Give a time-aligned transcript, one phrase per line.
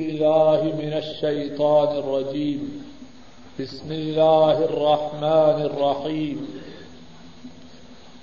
[0.00, 2.82] الله من الشيطان الرجيم.
[3.60, 6.58] بسم الله الرحمن الرحيم.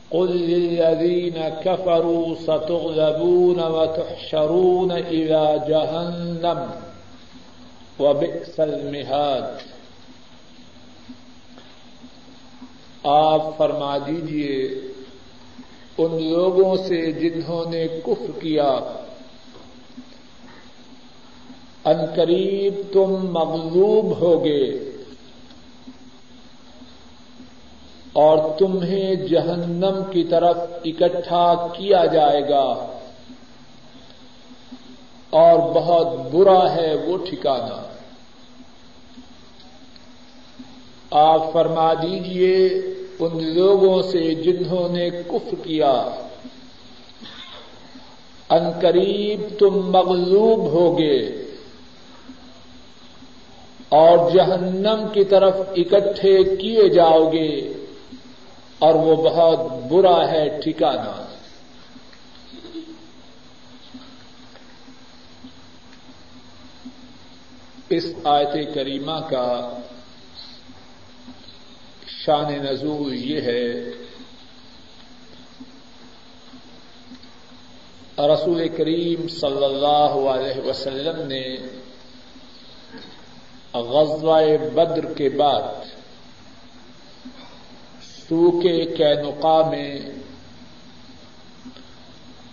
[0.10, 6.60] قل للذين كفروا ستغلبون وتحشرون إلى جهنم
[8.00, 9.44] وبئس المهاد.
[13.04, 14.70] آپ فرما دیجیے
[15.98, 18.80] ان لوگوں سے جنہوں نے کفر کیا
[21.86, 24.92] ان قریب تم مغلوب ہوگے
[28.14, 32.86] اور تمہیں جہنم کی طرف اکٹھا کیا جائے گا
[35.30, 37.82] اور بہت برا ہے وہ ٹھکانا
[41.12, 42.68] آپ فرما دیجیے
[43.20, 46.04] ان لوگوں سے جنہوں نے کف کیا۔
[48.50, 51.41] ان قریب تم مغلوب ہوگے۔
[53.92, 57.50] اور جہنم کی طرف اکٹھے کیے جاؤ گے
[58.80, 59.60] اور وہ بہت
[59.92, 61.12] برا ہے ٹھکانا
[67.90, 69.48] اس آیت کریمہ کا
[72.08, 73.68] شان نزول یہ ہے،
[78.18, 81.44] رسول کریم صلی اللہ علیہ وسلم نے
[83.74, 84.42] غزوہ
[84.74, 85.62] بدر کے بعد
[88.30, 90.00] سوکے کینقا میں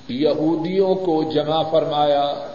[0.08, 2.46] یہودیوں کو جمع فرمایا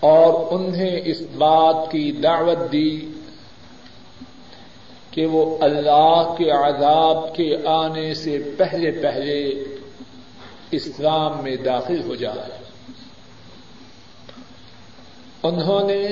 [0.00, 3.12] اور انہیں اس بات کی دعوت دی
[5.10, 9.64] کہ وہ اللہ کے عذاب کے آنے سے پہلے پہلے
[10.70, 12.65] اسلام میں داخل ہو جائے۔
[15.42, 16.06] انہوں نے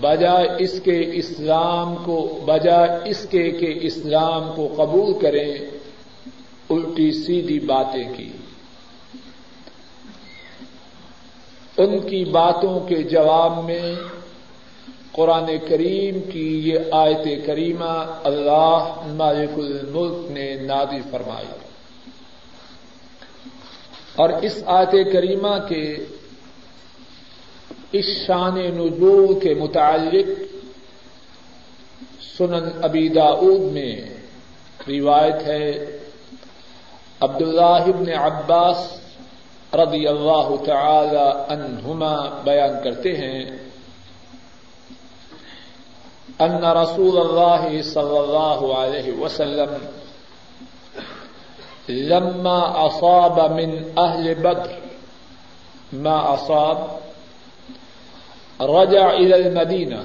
[0.00, 5.54] بجائے اس کے اسلام کو، بجائے اس کے کہ اسلام کو قبول کریں،
[6.70, 8.32] الٹی سیدھی باتیں کی۔
[11.76, 13.94] ان کی باتوں کے جواب میں
[15.12, 21.46] قرآن کریم کی یہ آیت کریمہ اللہ مالک الملک نے نادی فرمائی۔
[24.16, 25.96] اور اس آیت کریمہ کے
[27.92, 30.28] اس شان نزول کے متعلق
[32.38, 34.00] سنن ابی داود میں
[34.88, 35.86] روایت ہے۔
[37.20, 39.00] عبد اللہ ابن عباس
[39.74, 43.44] رضی اللہ تعالی عنہما بیان کرتے ہیں۔
[46.38, 49.74] ان رسول اللہ صلی اللہ علیہ وسلم
[51.88, 54.72] لما اصاب من اہل بدر،
[55.92, 57.09] ما اصاب
[58.60, 60.04] رجع إلى المدينة.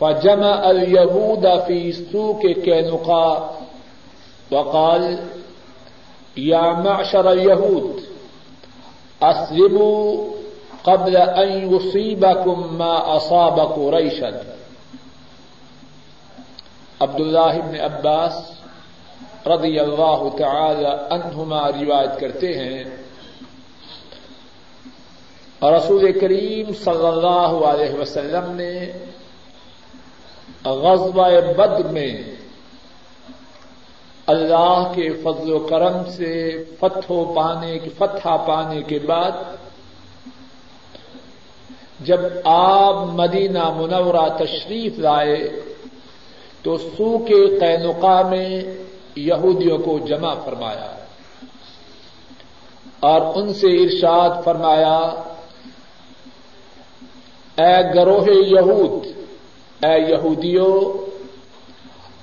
[0.00, 3.62] فجمع اليهود في سوق كينقاء
[4.50, 5.18] وقال،
[6.36, 8.02] يا معشر اليهود،
[9.22, 10.24] أسلموا
[10.84, 14.30] قبل أن يصيبكم ما أصاب قريشا.
[17.00, 18.32] عبد الله بن عباس
[19.46, 22.84] رضی اللہ تعالی عنہما روایت کرتے ہیں
[25.58, 28.72] اور رسول کریم صلی اللہ علیہ وسلم نے
[30.64, 32.10] غزوہ بدر میں
[34.26, 36.34] اللہ کے فضل و کرم سے
[36.80, 39.40] فتح پانے کی فتح پانے کے بعد
[42.00, 45.36] جب آپ مدینہ منورہ تشریف لائے
[46.62, 48.48] تو سو کے قینقا میں
[49.16, 50.92] یہودیوں کو جمع فرمایا
[53.00, 54.98] اور ان سے ارشاد فرمایا
[57.58, 59.06] اے گروہ یہود،
[59.80, 60.72] اے یہودیو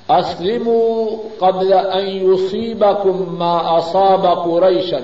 [0.09, 0.69] اسلم
[1.39, 4.97] قبل ان يصيبكم ما اصاب قريشا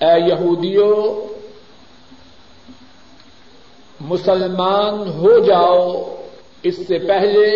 [0.00, 0.90] اے یہودیو،
[4.00, 5.80] مسلمان ہو جاؤ
[6.62, 7.50] اس سے پہلے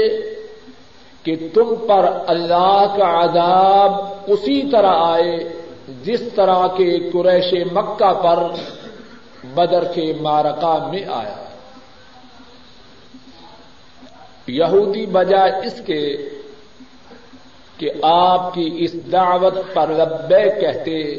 [1.25, 3.93] کہ تم پر اللہ کا عذاب
[4.27, 5.37] اسی طرح آئے
[6.05, 8.39] جس طرح کے قریش مکہ پر
[9.45, 11.45] بدر کے مارکا میں آیا۔
[14.47, 16.17] یہودی بجائے اس کے
[17.79, 21.15] کہ آپ کی اس دعوت پر ربے کہتے،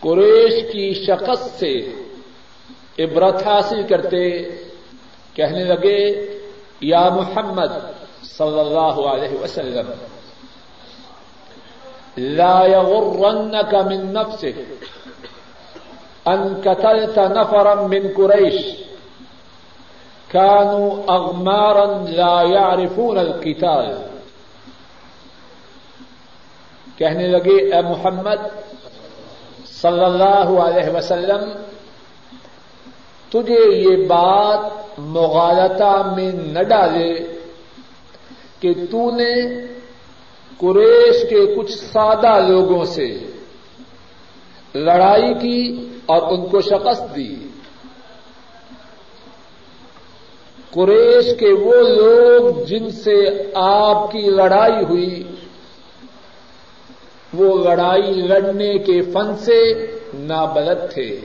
[0.00, 1.92] قریش کی شخص سے
[2.98, 4.42] عبرت حاصل کرتے،
[5.34, 6.28] کہنے لگے،
[6.80, 7.72] یا محمد
[8.22, 9.90] صلی اللہ علیہ وسلم،
[12.16, 14.86] لا يغرنك من نفسك
[16.26, 18.86] ان قتلت نفرا من قريش.
[20.30, 23.92] كانوا اغمارا لا يعرفون القتال.
[26.98, 28.40] کہنے لگے، اے محمد،
[29.82, 31.50] صلی اللہ علیہ وسلم،
[33.30, 37.14] تجھے یہ بات مغالتا میں نہ ڈالے
[38.60, 39.34] کہ تو نے
[40.58, 43.26] قریش کے کچھ سادہ لوگوں سے
[44.74, 47.36] لڑائی کی اور ان کو شکست دی۔
[50.70, 55.22] قریش کے وہ لوگ جن سے آپ کی لڑائی ہوئی،
[57.34, 61.20] وہ لڑائی لڑنے کے فن سے نابلد تھے۔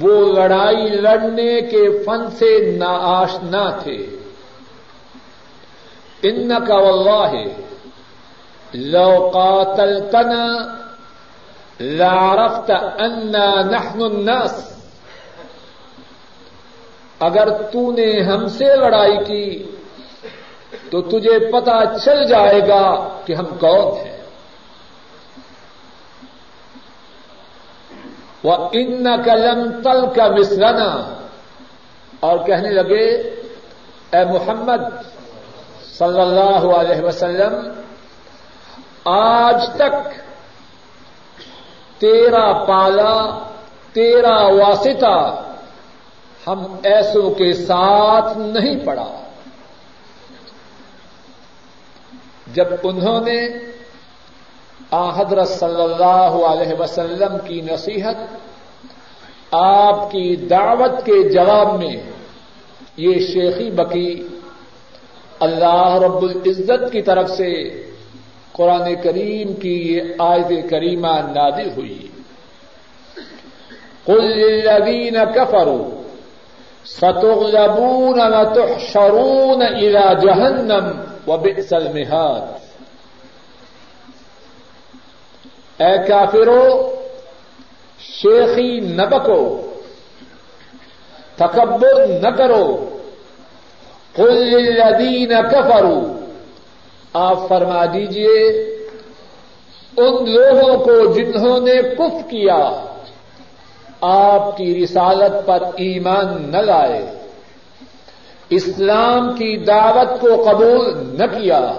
[0.00, 4.06] وہ لڑائی لڑنے کے فن سے ناشنا تھے۔
[6.22, 7.48] ان کا واللہ
[8.74, 10.46] لو قاتلتنا
[11.80, 14.80] لعرفت انا نحن الناس.
[17.20, 19.70] اگر تو نے ہم سے لڑائی کی،
[20.90, 24.16] تو تجھے پتا چل جائے گا کہ ہم کون ہیں۔
[28.44, 31.14] وہ ان کلم تل کا مسرنا
[32.20, 33.06] اور کہنے لگے،
[34.12, 34.82] اے محمد
[35.98, 37.68] صلی اللہ علیہ وسلم،
[39.04, 40.29] آج تک
[42.00, 43.38] تیرا پالا،
[43.92, 45.44] تیرا واسطہ
[46.46, 49.08] ہم ایسوں کے ساتھ نہیں پڑا۔
[52.54, 53.38] جب انہوں نے
[55.16, 58.16] حضرت صلی اللہ علیہ وسلم کی نصیحت،
[59.50, 61.96] آپ کی دعوت کے جواب میں
[62.96, 64.28] یہ شیخی بکی
[65.40, 67.50] اللہ رب العزت کی طرف سے
[68.60, 72.08] قرآن کریم کی یہ آیت کریمہ نادل ہوئی۔
[74.04, 76.02] قل للذین کفروا
[76.84, 80.90] ستغلبون وتحشرون الى جہنم
[81.26, 82.42] وبئس المہاد
[85.82, 86.94] اے کافرو،
[87.98, 89.74] شیخی نہ بکو،
[91.36, 92.66] تکبر نہ کرو۔
[94.12, 96.19] قل للذین کفروا
[97.14, 98.48] آپ فرما دیجیے،
[99.96, 102.86] ان لوگوں کو جنہوں نے کف کیا،
[104.00, 107.14] آپ کی رسالت پر ایمان نہ لائے،
[108.50, 111.72] اسلام کی دعوت کو قبول نہ کیا،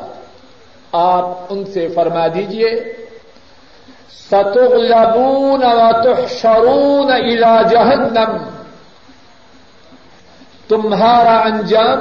[0.91, 2.69] آپ ان سے فرما دیجیے،
[4.11, 8.37] ستغلبون وتحشرون الى جہنم،
[10.67, 11.99] تمہارا انجام،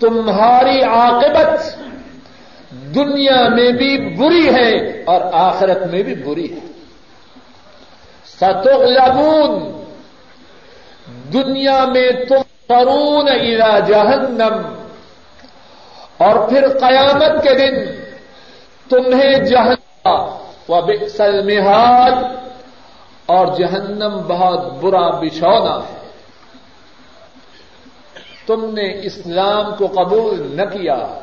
[0.00, 1.73] تمہاری عاقبت
[2.74, 6.58] دنیا میں بھی بری ہے اور آخرت میں بھی بری ہے۔
[8.24, 9.84] ستغلبون۔
[11.32, 12.36] دنیا میں تم
[12.68, 14.74] فرون الى جہنم۔
[16.18, 17.74] اور پھر قیامت کے دن
[18.88, 20.14] تمہیں جہنم۔
[20.68, 20.82] وہ
[21.18, 22.12] المہاد
[23.26, 26.10] اور جہنم بہت برا بچھونا ہے۔
[28.46, 31.18] تم نے اسلام کو قبول نہ کیا۔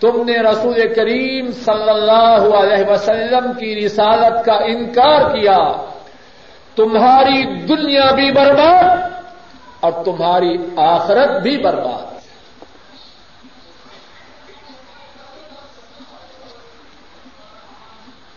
[0.00, 5.84] تم نے رسول کریم صلی اللہ علیہ وسلم کی رسالت کا انکار کیا۔
[6.76, 8.96] تمہاری دنیا بھی برباد
[9.80, 12.14] اور تمہاری آخرت بھی برباد۔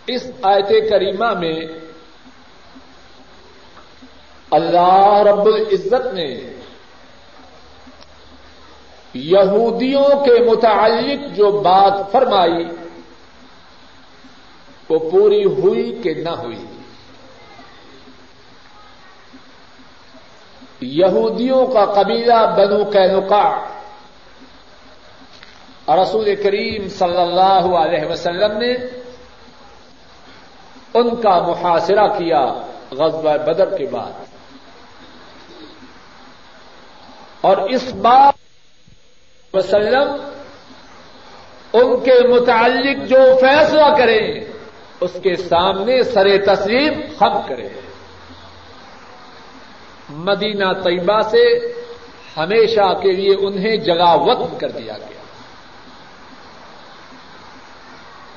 [0.08, 1.62] اس آیت کریمہ میں
[4.52, 6.57] اللہ رب العزت نے
[9.18, 12.66] یہودیوں کے متعلق جو بات فرمائی،
[14.90, 16.66] وہ پوری ہوئی کہ نہ ہوئی۔
[20.82, 23.64] یہودیوں کا قبیلہ بنو کینکا
[26.02, 28.74] رسول کریم صلی اللہ علیہ وسلم نے
[30.94, 32.46] ان کا محاصرہ کیا
[32.92, 34.12] غزوہ بدر کے بعد۔
[37.42, 38.47] اور اس بات
[39.58, 40.16] وسلم،
[41.74, 44.42] ان کے متعلق جو فیصلہ کریں،
[45.02, 47.70] اس کے سامنے سر تسلیم خم کرے
[50.10, 51.44] مدینہ طیبہ سے
[52.38, 55.18] ہمیشہ کے لیے انہیں جگہ وقت کر دیا گیا۔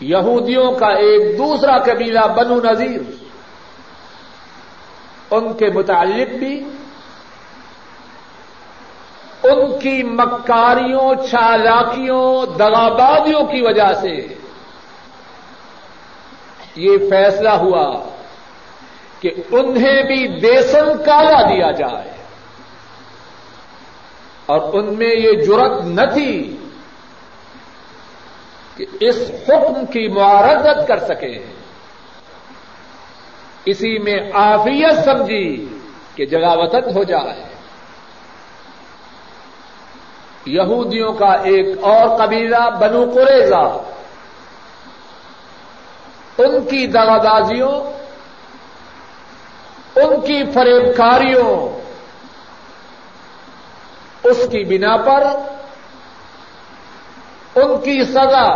[0.01, 3.01] یہودیوں کا ایک دوسرا قبیلہ بنو نذیر،
[5.31, 6.65] ان کے متعلق بھی
[9.43, 14.35] ان کی مکاریوں، چالاکیوں، دغابادیوں کی وجہ سے
[16.77, 18.09] یہ فیصلہ ہوا
[19.21, 22.11] کہ انہیں بھی دیسن کالا دیا جائے۔
[24.47, 26.57] اور ان میں یہ جرت نہ تھی
[28.77, 31.45] کہ اس حکم کی معارضت کر سکے
[33.65, 35.79] اسی میں آفیت سمجھی
[36.15, 37.50] کہ جگاوطن ہو جائے۔
[40.47, 43.65] یہودیوں کا ایک اور قبیلہ بنو قریضہ
[46.39, 47.73] ان کی دغادازیوں
[49.97, 51.81] ان کی فریب کاریوں
[54.25, 55.25] اس کی بنا پر،
[57.55, 58.49] ان کی سزا،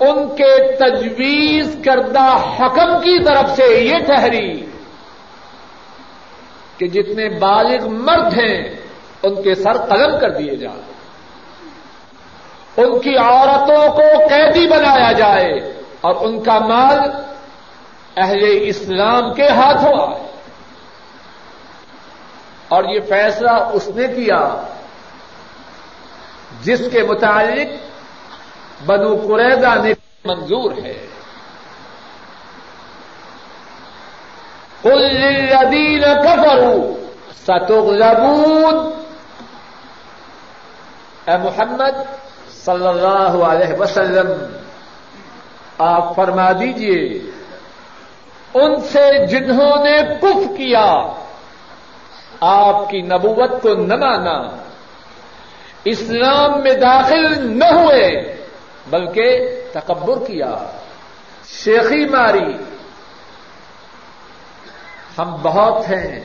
[0.00, 2.26] ان کے تجویز کردہ
[2.58, 4.66] حکم کی طرف سے یہ ٹھہری
[6.76, 8.85] کہ جتنے بالغ مرد ہیں
[9.26, 10.82] ان کے سر قلم کر دیے جائیں۔
[12.76, 16.98] ان کی عورتوں کو قیدی بنایا جائے اور ان کا مال
[18.16, 20.26] اہل اسلام کے ہاتھوں آئے۔
[22.68, 24.62] اور یہ فیصلہ اس نے کیا
[26.62, 27.86] جس کے متعلق
[28.86, 29.92] بنو قریضہ نے
[30.24, 31.06] منظور ہے۔
[34.82, 37.04] کل للذین کفروا
[37.42, 39.05] ستغلبون
[41.26, 41.96] اے محمد
[42.64, 44.56] صلی اللہ علیہ وسلم،
[45.78, 47.30] آپ فرما دیجیے،
[48.54, 51.12] ان سے جنہوں نے کف کیا،
[52.40, 54.56] آپ کی نبوت کو نہ مانا،
[55.84, 58.36] اسلام میں داخل نہ ہوئے،
[58.90, 60.56] بلکہ تکبر کیا،
[61.44, 62.52] شیخی ماری۔
[65.18, 66.20] ہم بہت ہیں،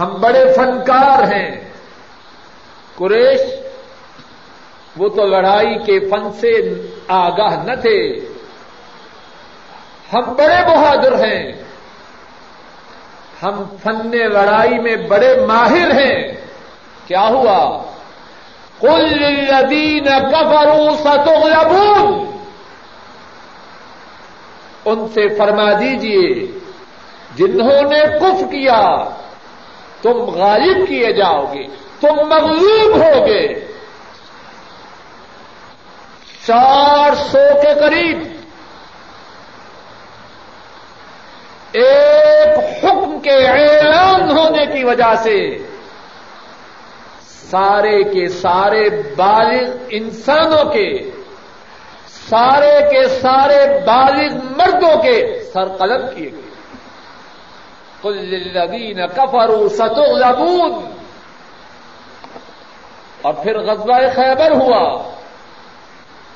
[0.00, 1.73] ہم بڑے فنکار ہیں۔
[2.96, 3.40] قریش،
[4.96, 6.50] وہ تو لڑائی کے فن سے
[7.08, 8.20] آگاہ نہ تھے۔
[10.12, 11.52] ہم بڑے بہادر ہیں۔
[13.42, 16.32] ہم فن لڑائی میں بڑے ماہر ہیں۔
[17.06, 17.82] کیا ہوا؟
[18.80, 22.38] کل للذین کفروا ستغلبون۔
[24.84, 26.58] ان سے فرما دیجیے،
[27.34, 29.04] جنہوں نے کف کیا،
[30.02, 33.48] تم غالب کیے جاؤ گے۔ تم مغلوب ہوگے۔
[36.46, 38.28] چار سو کے قریب۔
[41.72, 45.58] ایک حکم کے اعلان ہونے کی وجہ سے
[47.50, 51.10] سارے کے سارے بالغ انسانوں کے،
[52.30, 56.50] سارے کے سارے بالغ مردوں کے سر قلم کیے گئے۔
[58.02, 61.03] کل للذین کفروا ستغلبون۔
[63.24, 65.10] اور پھر غزوہ خیبر ہوا۔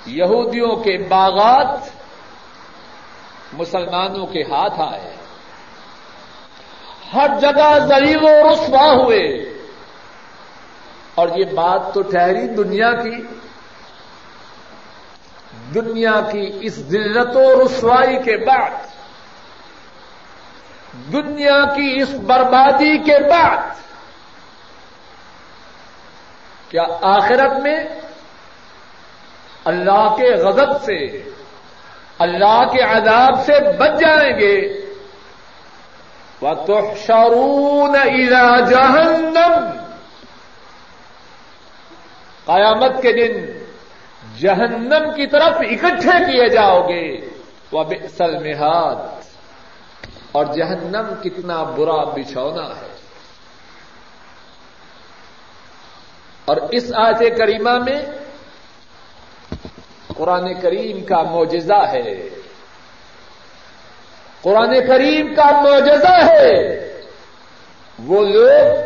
[0.07, 1.81] یہودیوں کے باغات
[3.53, 5.17] مسلمانوں کے ہاتھ آئے۔
[7.15, 9.27] ہر جگہ ذریع و رسوا ہوئے۔
[11.15, 13.23] اور یہ بات تو ٹھہری دنیا کی۔
[15.75, 18.71] دنیا کی اس ذلت و رسوائی کے بعد۔
[21.13, 23.57] دنیا کی اس بربادی کے بعد۔
[26.69, 27.77] کیا آخرت میں
[29.65, 31.23] اللہ کے غضب سے،
[32.19, 34.87] اللہ کے عذاب سے بچ جائیں گے۔
[36.41, 37.93] وہ تو شارون
[38.71, 39.71] جہنم
[42.45, 43.59] قیامت کے دن
[44.39, 47.29] جہنم کی طرف اکٹھے کیے جاؤ گے۔
[47.73, 48.53] وہ بسل
[50.33, 52.88] اور جہنم کتنا برا بچھونا ہے۔
[56.49, 58.03] اور اس آیت کریمہ میں
[60.07, 62.29] قرآن کریم کا معجزہ ہے۔
[64.43, 66.79] قرآن کریم کا معجزہ ہے۔
[68.05, 68.77] وہ لوگ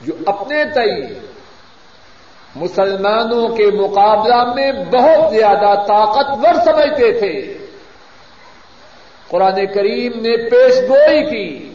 [0.00, 1.18] جو اپنے تئی
[2.56, 7.66] مسلمانوں کے مقابلہ میں بہت زیادہ طاقتور سمجھتے تھے۔
[9.28, 11.74] قرآن کریم نے پیش گوئی کی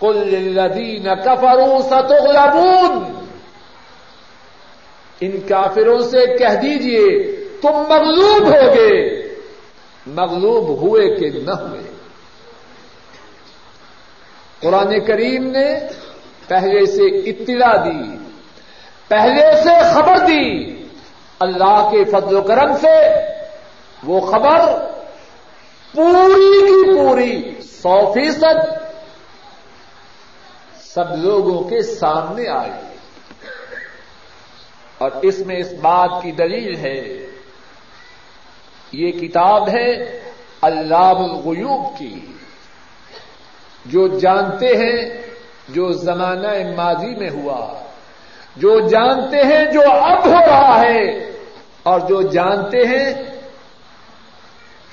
[0.00, 3.23] کل لدین کفرو ستغلبون۔
[5.24, 9.22] ان کافروں سے کہہ دیجیے، تم مغلوب ہو گے
[10.06, 11.80] مغلوب ہوئے کہ نہ ہوئے۔
[14.60, 15.80] قرآن کریم نے
[16.48, 18.16] پہلے سے اطلاع دی،
[19.08, 20.74] پہلے سے خبر دی۔
[21.40, 22.96] اللہ کے فضل و کرم سے
[24.04, 24.60] وہ خبر
[25.94, 28.72] پوری کی پوری، سو فیصد
[30.80, 32.93] سب لوگوں کے سامنے آئی۔
[34.98, 37.26] اور اس میں اس بات کی دلیل ہے،
[38.92, 40.20] یہ کتاب ہے
[40.60, 42.20] اللہ الغیوب کی،
[43.86, 45.20] جو جانتے ہیں
[45.68, 47.84] جو زمانہ ماضی میں ہوا،
[48.56, 51.30] جو جانتے ہیں جو اب ہو رہا ہے،
[51.82, 53.14] اور جو جانتے ہیں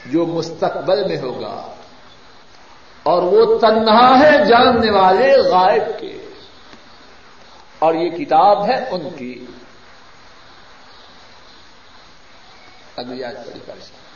[0.05, 1.71] جو مستقبل میں ہوگا۔
[3.03, 6.17] اور وہ تنہا ہے جاننے والے غائب کے۔
[7.79, 9.45] اور یہ کتاب ہے ان کی۔
[12.95, 14.11] اگلی آج بڑی پریشان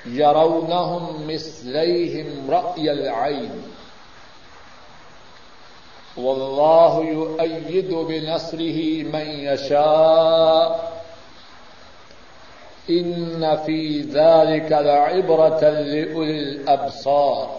[0.05, 3.61] يرونهم مثليهم رأي العين۔
[6.17, 10.95] والله يؤيد بنصره من يشاء.
[12.87, 17.57] ان في ذلك لعبرة لأولي الأبصار.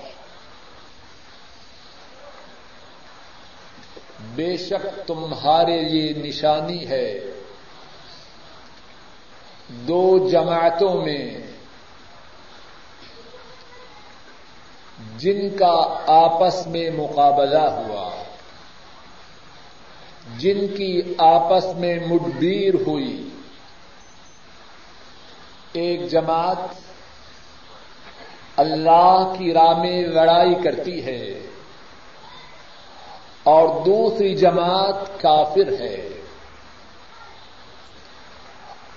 [4.35, 7.21] بے شک تمہارے لیے نشانی ہے.
[9.69, 11.39] دو جماعتوں میں
[15.17, 18.26] جن کا آپس میں مقابلہ ہوا۔
[20.39, 23.29] جن کی آپس میں مڈبیر ہوئی۔
[25.73, 26.81] ایک جماعت
[28.57, 31.41] اللہ کی راہ میں لڑائی کرتی ہے
[33.43, 36.09] اور دوسری جماعت کافر ہے۔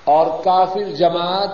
[0.04, 1.50] اور کافر جماعت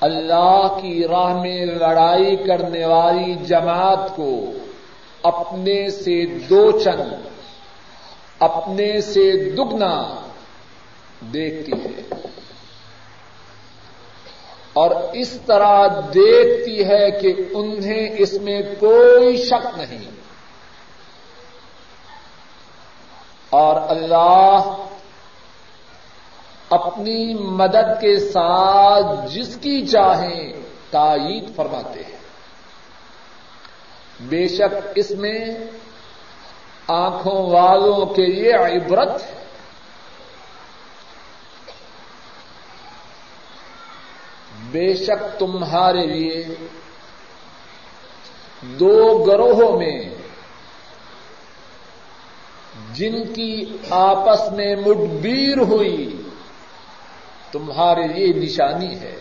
[0.00, 4.44] اللہ کی راہ میں لڑائی کرنے والی جماعت کو
[5.22, 7.31] اپنے سے دو چند
[8.42, 10.26] اپنے سے دگنا
[11.20, 12.14] دیکھتی ہے
[14.72, 20.10] اور اس طرح دیکھتی ہے کہ انہیں اس میں کوئی شک نہیں
[23.50, 24.76] اور اللہ
[26.70, 30.52] اپنی مدد کے ساتھ جس کی چاہیں
[30.90, 32.18] تائید فرماتے ہیں۔
[34.20, 35.44] بے شک اس میں
[36.92, 39.22] آنکھوں والوں کے لیے عبرت
[44.70, 46.54] بے شک تمہارے لیے
[48.60, 50.02] دو گروہوں میں
[52.92, 56.22] جن کی آپس میں مڈبیر ہوئی
[57.52, 59.16] تمہارے لیے نشانی ہے۔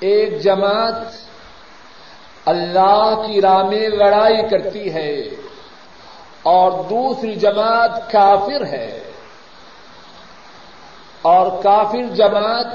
[0.00, 1.02] ایک جماعت
[2.46, 5.20] اللہ کی راہ میں لڑائی کرتی ہے
[6.42, 9.00] اور دوسری جماعت کافر ہے
[11.22, 12.66] اور کافر جماعت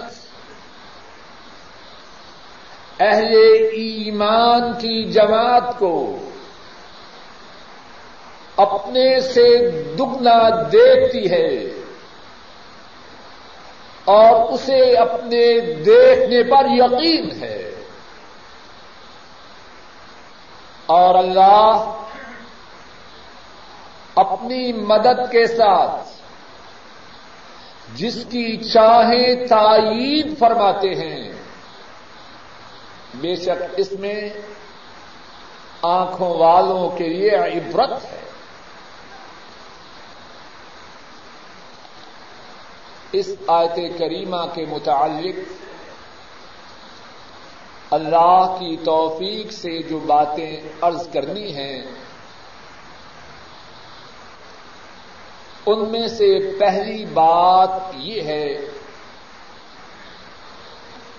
[2.99, 3.35] اہل
[3.71, 6.17] ایمان کی جماعت کو
[8.57, 11.55] اپنے سے دگنا دیکھتی ہے
[14.05, 17.78] اور اسے اپنے دیکھنے پر یقین ہے۔
[20.89, 22.03] اور اللہ
[24.15, 26.09] اپنی مدد کے ساتھ
[27.95, 31.31] جس کی چاہیں تائید فرماتے ہیں۔
[33.13, 34.29] بے شک اس میں
[35.81, 38.29] آنکھوں والوں کے لیے عبرت ہے۔
[43.11, 45.68] اس آیت کریمہ کے متعلق
[47.91, 51.81] اللہ کی توفیق سے جو باتیں عرض کرنی ہیں،
[55.65, 56.27] ان میں سے
[56.59, 58.47] پہلی بات یہ ہے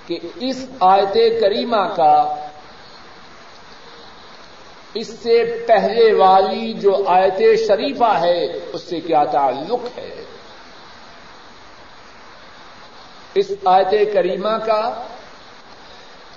[0.06, 2.14] کہ اس آیت کریمہ کا،
[4.94, 10.10] اس سے پہلے والی جو آیت شریفہ ہے، اس سے کیا تعلق ہے؟
[13.34, 14.82] اس آیت کریمہ کا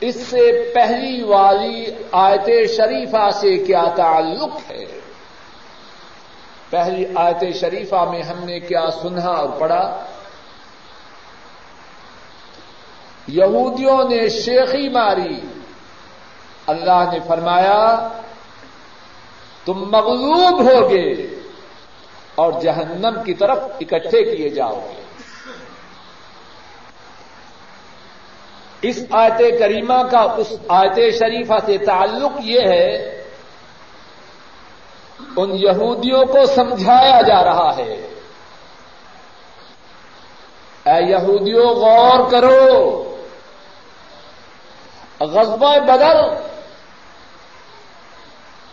[0.04, 5.00] اس سے پہلی والی آیت شریفہ سے کیا تعلق ہے؟
[6.70, 10.06] پہلی آیت شریفہ میں ہم نے کیا سنا اور پڑھا؟
[13.28, 15.40] یہودیوں نے شیخی ماری۔
[16.68, 18.08] اللہ نے فرمایا،
[19.66, 21.40] تم مغلوب ہوگے
[22.36, 25.03] اور جہنم کی طرف اکٹھے کیے جاؤ گے۔
[28.84, 32.96] اس آیت کریمہ کا اس آیت شریفہ سے تعلق یہ ہے،
[35.38, 38.08] ان یہودیوں کو سمجھایا جا رہا ہے۔
[40.86, 43.00] اے یہودیوں، غور کرو۔
[45.20, 46.36] غزبہ بدل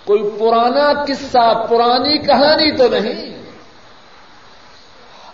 [0.05, 3.43] کوئی پرانا قصہ، پرانی کہانی تو نہیں۔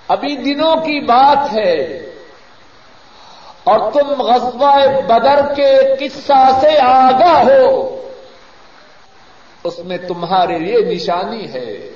[0.09, 2.03] ابھی دنوں کی بات ہے۔
[3.67, 8.09] اور تم غزبہ بدر کے قصہ سے آگاہ ہو۔
[9.65, 11.91] اس میں تمہارے لیے نشانی ہے۔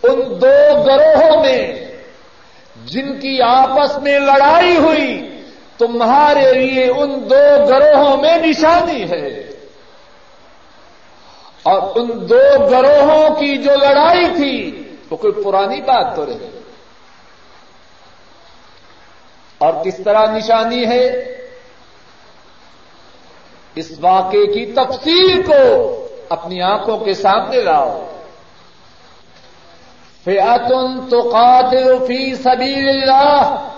[0.04, 1.86] ان دو گروہوں میں
[2.86, 5.33] جن کی آپس میں لڑائی ہوئی
[5.78, 9.50] تمہارے لیے ان دو گروہوں میں نشانی ہے۔
[11.64, 16.60] اور ان دو گروہوں کی جو لڑائی تھی، وہ کوئی پرانی بات تو رہی
[19.58, 21.08] اور کس طرح نشانی ہے؟
[23.76, 28.10] اس واقعے کی تفصیل کو اپنی آنکھوں کے سامنے لاؤ۔
[30.24, 33.70] فیاتن تو قاتل فی سبیل اللہ۔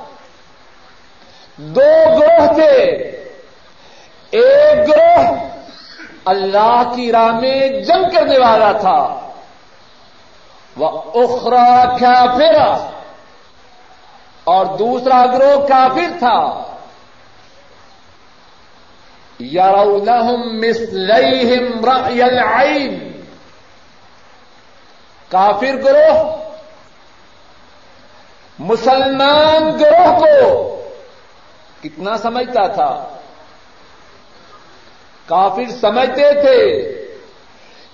[1.57, 2.81] دو گروہ تھے۔
[4.31, 5.47] ایک گروہ
[6.25, 9.29] اللہ کی راہ میں جنگ کرنے والا تھا۔
[10.77, 12.87] وہ اخرا کیا
[14.43, 16.61] اور دوسرا گروہ کافر تھا۔
[19.39, 23.21] یارونہم مثلیہم رأی العین
[25.29, 26.37] کافر گروہ،
[28.59, 30.71] مسلمان گروہ کو
[31.89, 33.17] کتنا سمجھتا تھا۔
[35.25, 36.91] کافر سمجھتے تھے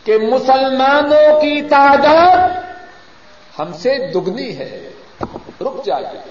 [0.03, 2.49] کہ مسلمانوں کی تعداد
[3.59, 4.89] ہم سے دگنی ہے۔
[5.61, 6.21] رک جائے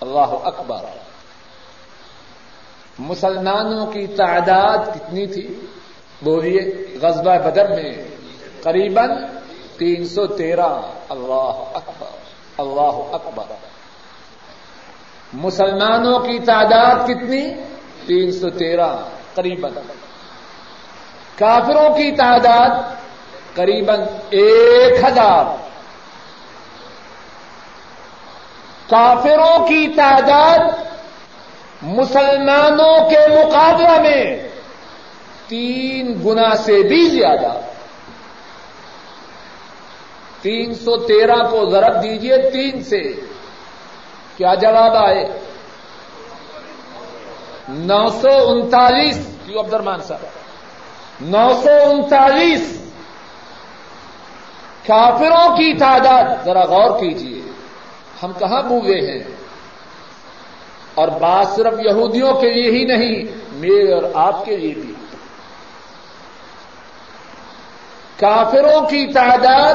[0.00, 0.84] اللہ اکبر۔
[2.98, 5.66] مسلمانوں کی تعداد کتنی تھی؟
[6.22, 6.60] بولیے
[7.02, 7.92] غزبہ بدر میں
[8.62, 9.00] قریب
[9.78, 10.68] تین سو تیرہ۔
[11.08, 12.16] اللہ اکبر۔
[12.58, 13.75] اللہ اکبر۔
[15.36, 17.54] مسلمانوں کی تعداد کتنی؟
[18.06, 18.96] تین سو تیرہ
[19.34, 19.66] قریب
[21.38, 22.70] کافروں کی تعداد
[23.54, 23.90] قریب
[24.30, 25.44] ایک ہزار۔
[28.90, 30.58] کافروں کی تعداد
[31.82, 34.48] مسلمانوں کے مقابلہ میں
[35.46, 37.60] تین گنا سے بھی زیادہ۔
[40.42, 43.35] تین سو تیرہ کو ضرب دیجیے تین سے۔
[44.36, 45.38] کیا جواب آئے؟
[47.68, 50.26] نو سو انتالیس کیوں عبد الرحمان صاحب
[51.20, 52.92] نو سو انتالیس،
[54.86, 57.42] کافروں کی تعداد، ذرا غور کیجیے
[58.22, 59.24] ہم کہاں بوگے ہیں؟
[60.94, 64.94] اور بات صرف یہودیوں کے لیے ہی نہیں، میرے اور آپ کے لیے بھی۔
[68.18, 69.74] کافروں کی تعداد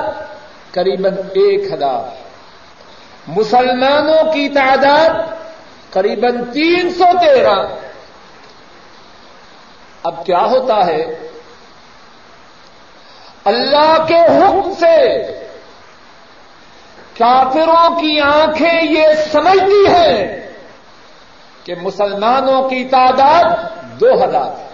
[0.71, 2.30] قریب ایک ہزار۔
[3.27, 5.09] مسلمانوں کی تعداد
[5.89, 7.75] قریب تین سو تیرہ۔
[10.03, 11.29] اب کیا ہوتا ہے؟
[13.45, 15.17] اللہ کے حکم سے
[17.17, 20.49] کافروں کی آنکھیں یہ سمجھتی ہیں
[21.63, 23.43] کہ مسلمانوں کی تعداد
[23.99, 24.71] دو ہزار۔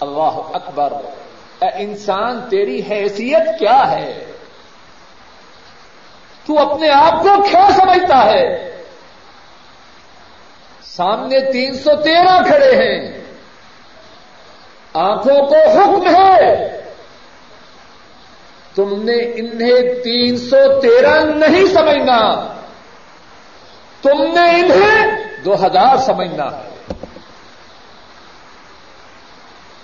[0.00, 0.92] اللہ اکبر،
[1.58, 4.31] اے انسان، تیری حیثیت کیا ہے؟
[6.46, 8.72] تو اپنے آپ کو کیا سمجھتا ہے؟
[10.82, 13.24] سامنے تین سو تیرہ کھڑے ہیں۔
[14.94, 16.68] آنکھوں کو حکم ہے۔
[18.74, 22.52] تم نے انہیں تین سو تیرہ نہیں سمجھنا۔
[24.02, 26.72] تم نے انہیں دو ہزار سمجھنا۔ ہے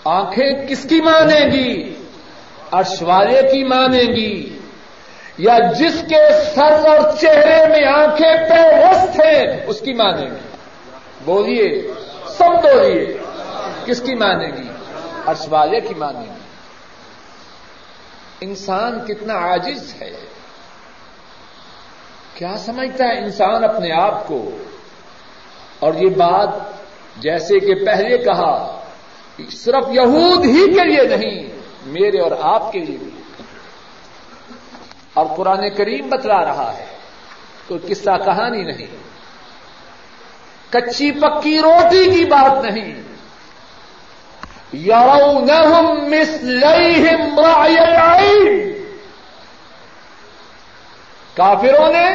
[0.05, 1.95] آنکھیں کس کی مانیں گی؟
[2.73, 4.58] اشوارے کی مانیں گی۔
[5.39, 8.89] یا جس کے سر اور چہرے میں آنکھیں پہ
[9.23, 10.57] ہیں، اس کی مانیں گی
[11.25, 11.93] بولیے،
[12.29, 13.19] سب بولیے،
[13.85, 14.69] کس کی مانیں گی؟
[15.27, 16.41] اشوارے کی مانیں گی
[18.41, 20.13] انسان کتنا عاجز ہے۔
[22.35, 24.51] کیا سمجھتا ہے انسان اپنے آپ کو؟
[25.79, 26.49] اور یہ بات
[27.17, 28.81] جیسے کہ پہلے کہا
[29.51, 31.49] صرف یہود ہی کے لیے نہیں،
[31.87, 33.18] میرے اور آپ کے لیے بھی۔
[35.19, 36.85] اور قرآن کریم بتلا رہا ہے
[37.69, 38.97] کوئی قصہ کہانی نہیں۔
[40.73, 43.09] کچی پکی روٹی کی بات نہیں۔
[44.75, 48.73] يرونهم مثليهم رأي العين
[51.37, 52.07] کافروں نے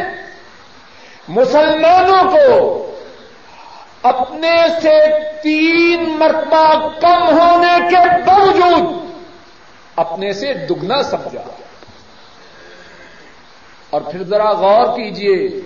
[1.28, 2.80] مسلمانوں کو
[4.04, 5.00] اپنے سے
[5.44, 9.12] تین مرتبہ کم ہونے کے باوجود
[9.96, 11.63] اپنے سے دگنا سمجھا۔
[13.94, 15.62] اور پھر ذرا غور کیجیے،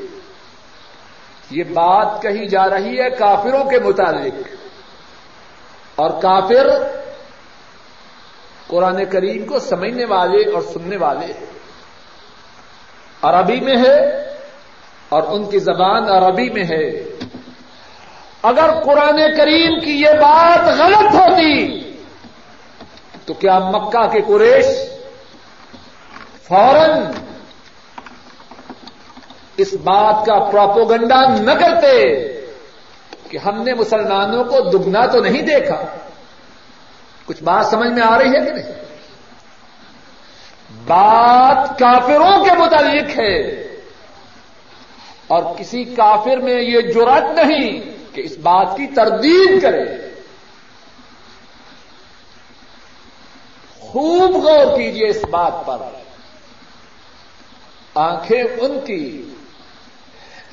[1.51, 4.47] یہ بات کہی جا رہی ہے کافروں کے متعلق۔
[5.95, 6.67] اور کافر
[8.67, 11.45] قرآن کریم کو سمجھنے والے اور سننے والے۔
[13.21, 14.05] عربی میں ہے
[15.09, 16.89] اور ان کی زبان عربی میں ہے۔
[18.41, 21.79] اگر قرآن کریم کی یہ بات غلط ہوتی،
[23.25, 24.65] تو کیا مکہ کے قریش
[26.47, 27.03] فوراً
[29.57, 32.27] اس بات کا پراپوگنڈا نہ کرتے
[33.29, 35.83] کہ ہم نے مسلمانوں کو دگنا تو نہیں دیکھا۔
[37.25, 38.85] کچھ بات سمجھ میں آ رہی ہے کہ نہیں؟
[40.87, 43.39] بات کافروں کے متعلق ہے۔
[45.27, 47.81] اور کسی کافر میں یہ جرات نہیں
[48.15, 49.85] کہ اس بات کی تردید کرے۔
[53.79, 55.77] خوب غور کیجیے اس بات پر۔
[57.95, 59.33] آنکھیں ان کی۔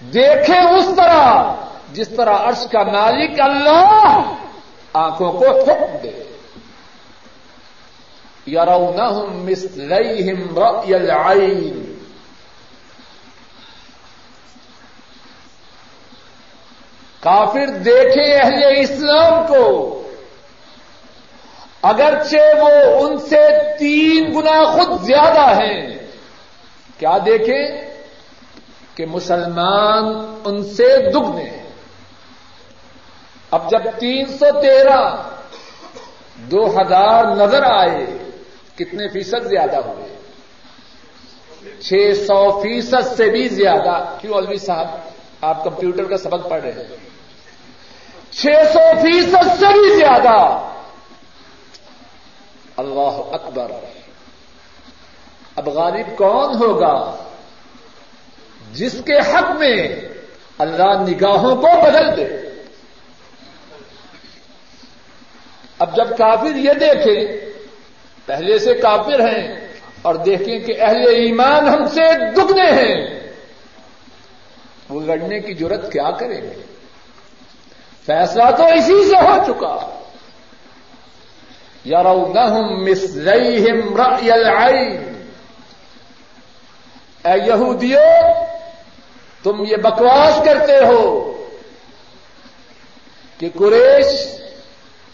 [0.01, 1.55] دیکھیں اس طرح
[1.93, 4.33] جس طرح عرش کا مالک اللہ
[4.93, 6.11] آنکھوں کو حکم دے۔
[8.49, 11.95] يرونهم مثليهم رأي العين
[17.21, 20.03] کافر دیکھے اہل اسلام کو۔
[21.83, 25.99] اگرچہ وہ ان سے تین گنا خود زیادہ ہیں۔
[26.99, 27.94] کیا دیکھیں؟
[28.95, 30.05] کہ مسلمان
[30.45, 31.71] ان سے دگنے ہیں۔
[33.51, 35.17] اب جب تین سو تیرہ
[36.37, 38.07] دو ہزار نظر آئے،
[38.75, 40.17] کتنے فیصد زیادہ ہوئے؟
[41.81, 44.87] چھ سو فیصد سے بھی زیادہ۔ کیوں الوی صاحب؟
[45.41, 46.97] آپ کمپیوٹر کا سبق پڑھ رہے ہیں۔
[48.31, 50.71] چھ سو فیصد سے بھی زیادہ۔
[52.77, 53.73] اللہ اکبر۔
[55.57, 57.25] اب غالب کون ہوگا؟
[58.75, 59.89] جس کے حق میں
[60.59, 62.49] اللہ نگاہوں کو بدل دے۔
[65.79, 67.41] اب جب کافر یہ دیکھیں
[68.27, 69.69] پہلے سے کافر ہیں
[70.03, 73.21] اور دیکھیں کہ اہل ایمان ہم سے دگنے ہیں۔
[74.89, 76.63] وہ لڑنے کی ضرورت کیا کریں گے؟
[78.07, 80.01] فیصلہ تو اسی سے ہو چکا۔
[81.85, 82.05] یار
[82.89, 84.01] مسلم
[87.25, 87.99] اے یہودیو
[89.45, 91.31] تم یہ بکواس کرتے ہو
[93.39, 94.07] کہ قریش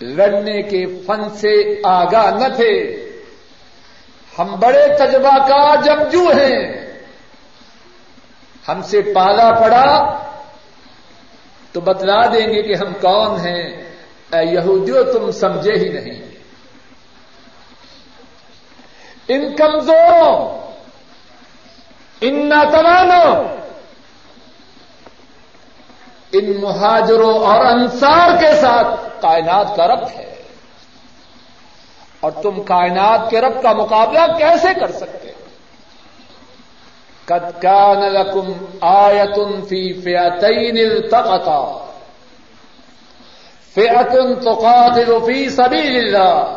[0.01, 2.97] لڑنے کے فن سے آگاہ نہ تھے۔
[4.39, 6.91] ہم بڑے تجربہ کا جمجو ہیں۔
[8.69, 10.21] ہم سے پالا پڑا۔
[11.73, 13.69] تو بتلا دیں گے کہ ہم کون ہیں۔
[14.33, 16.23] اے یہودیو، تم سمجھے ہی نہیں۔
[19.29, 20.59] ان کمزوروں،
[22.21, 23.61] ان ناتوانوں
[26.33, 30.35] ان مہاجروں اور انصار کے ساتھ کائنات کا رب ہے۔
[32.21, 35.31] اور تم کائنات کے رب کا مقابلہ کیسے کر سکتے
[37.25, 41.87] قد كان لكم آية في فئتين التقطا۔
[43.75, 46.57] فئة تقاتل في سبيل الله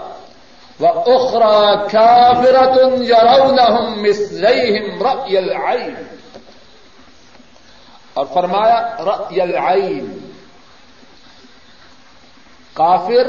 [0.79, 6.12] وأخرى كافرة يرونهم مثليهم رأي العين
[8.13, 10.17] اور فرمایا رأي العين
[12.73, 13.28] کافر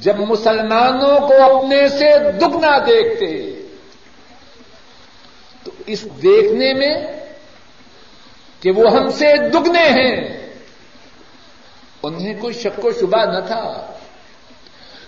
[0.00, 3.26] جب مسلمانوں کو اپنے سے دگنا دیکھتے
[5.62, 6.94] تو اس دیکھنے میں
[8.60, 10.16] کہ وہ ہم سے دگنے ہیں،
[12.02, 13.92] انہیں کوئی شک و شبہ نہ تھا،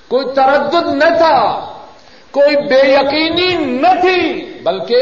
[0.09, 1.39] کوئی تردد نہ تھا،
[2.31, 4.97] کوئی بے یقینی نہ تھی، بلکہ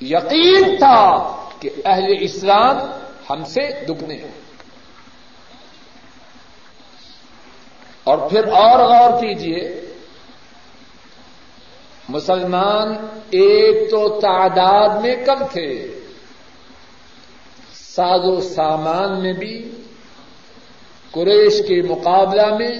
[0.00, 2.78] یقین تھا۔ کہ اہل اسلام
[3.30, 4.40] ہم سے دگنے ہیں۔
[8.04, 9.80] اور پھر اور غور کیجیے
[12.08, 12.88] مسلمان
[13.30, 16.00] ایک تو تعداد میں کم تھے،
[17.74, 19.70] ساز و سامان میں بھی،
[21.10, 22.72] قریش کے مقابلہ میں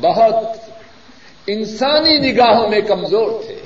[0.00, 0.34] بہت
[1.46, 3.62] انسانی نگاہوں میں کمزور تھے۔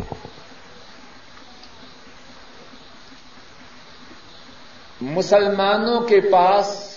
[5.02, 6.96] مسلمانوں کے پاس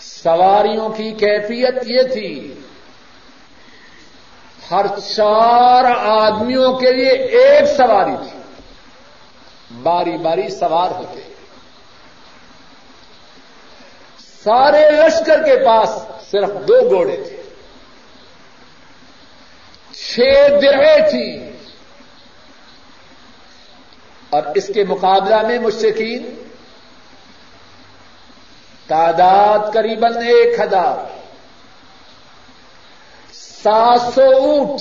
[0.00, 2.60] سواریوں کی کیفیت یہ تھی،
[4.70, 8.38] ہر چار آدمیوں کے لیے ایک سواری تھی۔
[9.82, 11.34] باری باری سوار ہوتے۔
[14.44, 15.88] سارے لشکر کے پاس
[16.30, 17.42] صرف دو گھوڑے تھے۔
[19.94, 20.18] چھ
[20.62, 21.55] درے تھی
[24.30, 26.42] اور اس کے مقابلہ میں مشکین
[28.86, 31.18] تعداد قریب ایک ہزار،
[33.32, 34.80] سات سو اونٹ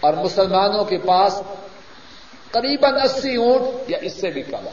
[0.00, 1.42] اور مسلمانوں کے پاس
[2.50, 4.68] قریب اسی اونٹ یا اس سے بھی کم۔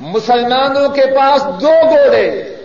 [0.00, 2.56] مسلمانوں کے پاس دو گھوڑے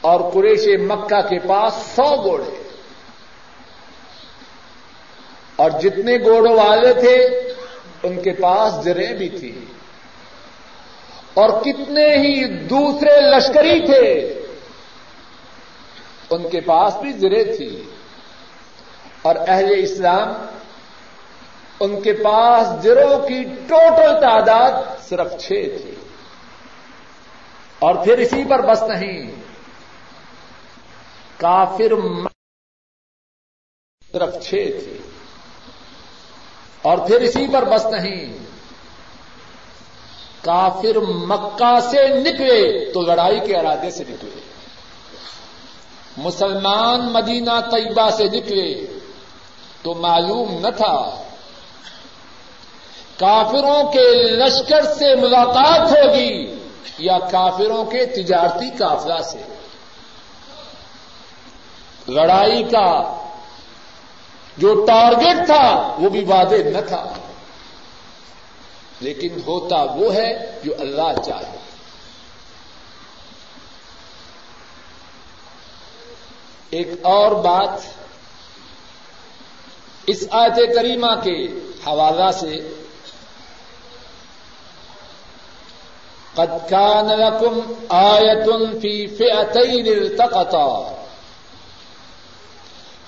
[0.00, 2.59] اور قریش مکہ کے پاس سو گھوڑے۔
[5.60, 7.16] اور جتنے گھوڑوں والے تھے،
[8.02, 9.64] ان کے پاس جریں بھی تھی
[11.34, 14.04] اور کتنے ہی دوسرے لشکری تھے،
[16.30, 17.82] ان کے پاس بھی زرے تھی
[19.22, 20.32] اور اہل اسلام،
[21.80, 24.72] ان کے پاس زروں کی ٹوٹل تعداد
[25.08, 25.46] صرف چھ
[25.82, 25.94] تھی۔
[27.78, 29.30] اور پھر اسی پر بس نہیں،
[31.36, 31.94] کافر
[34.12, 34.98] صرف چھ تھی
[36.82, 38.38] اور پھر اسی پر بس نہیں۔
[40.44, 44.40] کافر مکہ سے نکلے تو لڑائی کے ارادے سے نکلے۔
[46.16, 48.86] مسلمان مدینہ طیبہ سے نکلے
[49.82, 51.22] تو معلوم نہ تھا۔
[53.18, 56.54] کافروں کے لشکر سے ملاقات ہوگی
[56.98, 59.38] یا کافروں کے تجارتی قافلہ سے۔
[62.08, 63.16] لڑائی کا
[64.60, 67.14] جو ٹارگیٹ تھا، وہ بھی وعدے نہ تھا۔
[69.00, 71.56] لیکن ہوتا وہ ہے جو اللہ چاہے۔
[76.70, 77.80] ایک اور بات
[80.06, 81.46] اس آیت کریمہ کے
[81.86, 82.74] حوالہ سے۔
[86.34, 88.48] قد كان لكم آیت
[88.82, 91.04] فی فئتین التقطا۔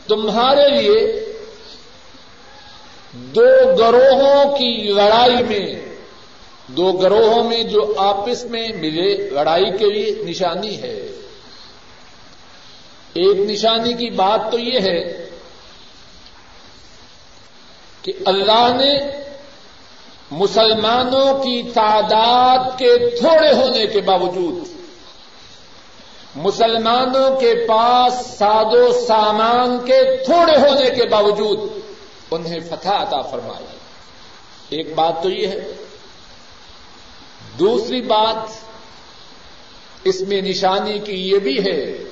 [0.08, 1.31] تمہارے لیے
[3.12, 5.94] دو گروہوں کی لڑائی میں،
[6.66, 11.08] دو گروہوں میں جو آپس میں ملے، لڑائی کے لیے نشانی ہے۔
[13.14, 15.28] ایک نشانی کی بات تو یہ ہے
[18.02, 18.98] کہ اللہ نے
[20.30, 24.68] مسلمانوں کی تعداد کے تھوڑے ہونے کے باوجود
[26.36, 31.81] مسلمانوں کے پاس ساد و سامان کے تھوڑے ہونے کے باوجود
[32.34, 33.66] انہیں فتح عطا فرمائی۔
[34.68, 35.72] ایک بات تو یہ ہے۔
[37.58, 38.50] دوسری بات
[40.04, 42.04] اس میں نشانی کی یہ بھی ہے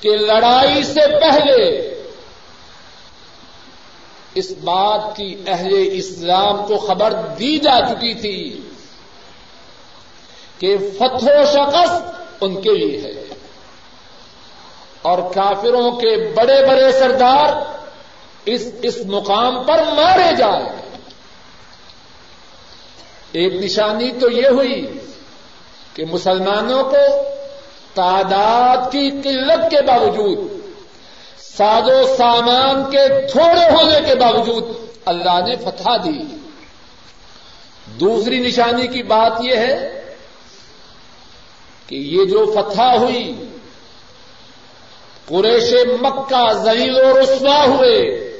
[0.00, 1.92] کہ لڑائی سے پہلے
[4.34, 8.60] اس بات کی اہل اسلام کو خبر دی جا چکی تھی
[10.58, 13.24] کہ فتح و شکست ان کے لیے ہے
[15.02, 17.81] اور کافروں کے بڑے بڑے سردار
[18.46, 20.82] اس اس مقام پر مارے جائے۔
[23.32, 24.98] ایک نشانی تو یہ ہوئی
[25.94, 27.22] کہ مسلمانوں کو
[27.94, 30.52] تعداد کی قلت کے باوجود
[31.38, 34.64] ساد و سامان کے تھوڑے ہونے کے باوجود
[35.04, 36.36] اللہ نے فتح دی۔
[37.86, 40.04] دوسری نشانی کی بات یہ ہے
[41.86, 43.44] کہ یہ جو فتح ہوئی،
[45.26, 48.31] قریش مکہ زلیل و رسوا ہوئے۔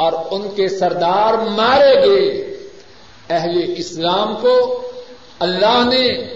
[0.00, 2.56] اور ان کے سردار مارے گئے۔
[3.28, 4.82] اہل اسلام کو
[5.38, 6.34] اللہ نے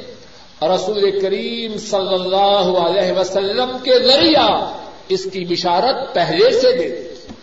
[0.62, 7.34] رسول کریم صلی اللہ علیہ وسلم کے ذریعہ اس کی بشارت پہلے سے دے دی۔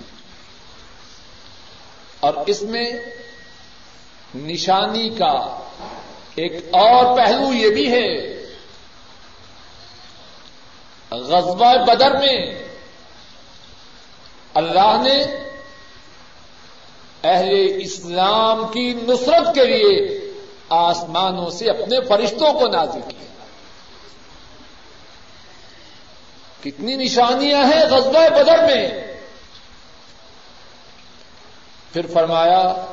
[2.19, 2.91] اور اس میں
[4.36, 5.63] نشانی کا
[6.35, 8.31] ایک اور پہلو یہ بھی ہے۔
[11.12, 12.63] غزوہ بدر میں
[14.54, 15.50] اللہ نے
[17.24, 20.19] اہل اسلام کی نصرت کے لیے
[20.69, 23.36] آسمانوں سے اپنے فرشتوں کو نازل کیا۔
[26.63, 28.92] کتنی نشانیاں ہیں غزوہ بدر میں۔
[31.94, 32.86] پھر فرمایا،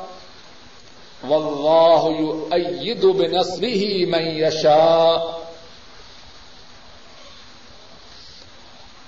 [1.28, 5.38] واللہ یؤید بنصره من یشاء۔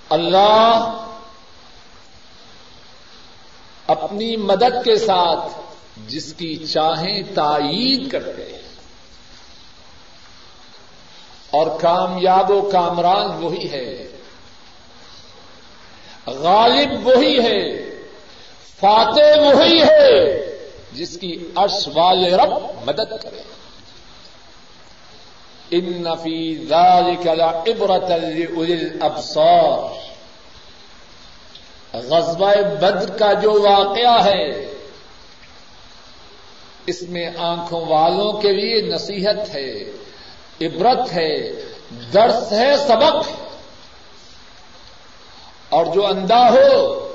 [0.09, 1.07] اللہ
[3.91, 5.53] اپنی مدد کے ساتھ
[6.07, 8.61] جس کی چاہیں تائید کرتے ہیں۔
[11.51, 14.09] اور کامیاب و کامران وہی ہے۔
[16.27, 17.91] غالب وہی ہے۔
[18.81, 20.47] فاتح وہی ہے۔
[20.93, 22.53] جس کی عرش والے رب
[22.85, 23.43] مدد کرے۔
[25.71, 30.10] ان نفی ذالک لعبرت لاولی الابصار
[31.93, 34.75] غزوہ بدر کا جو واقعہ ہے،
[36.87, 39.83] اس میں آنکھوں والوں کے لیے نصیحت ہے،
[40.61, 41.51] عبرت ہے،
[42.13, 43.29] درس ہے، سبق
[45.69, 47.07] اور جو اندھا ہو،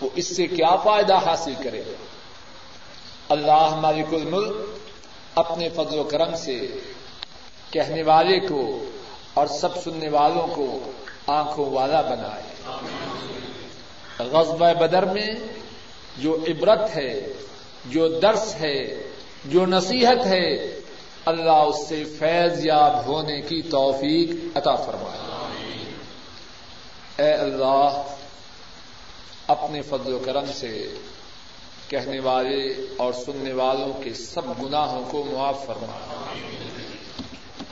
[0.00, 1.82] وہ اس سے کیا فائدہ حاصل کرے؟
[3.28, 4.56] اللہ مالک الملک
[5.34, 6.66] اپنے فضل و کرم سے
[7.70, 8.84] کہنے والے کو
[9.34, 10.90] اور سب سننے والوں کو
[11.26, 12.42] آنکھوں والا بنائے۔
[14.18, 15.28] غزبہ بدر میں
[16.18, 17.32] جو عبرت ہے،
[17.86, 19.02] جو درس ہے،
[19.44, 20.80] جو نصیحت ہے،
[21.24, 25.22] اللہ اس سے فیض یاب ہونے کی توفیق عطا فرمائے۔
[27.18, 28.02] اے اللہ،
[29.46, 30.94] اپنے فضل و کرم سے
[31.88, 35.98] کہنے والے اور سننے والوں کے سب گناہوں کو معاف فرما۔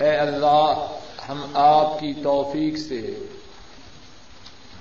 [0.04, 0.96] اے اللہ،
[1.28, 3.26] ہم آپ کی توفیق سے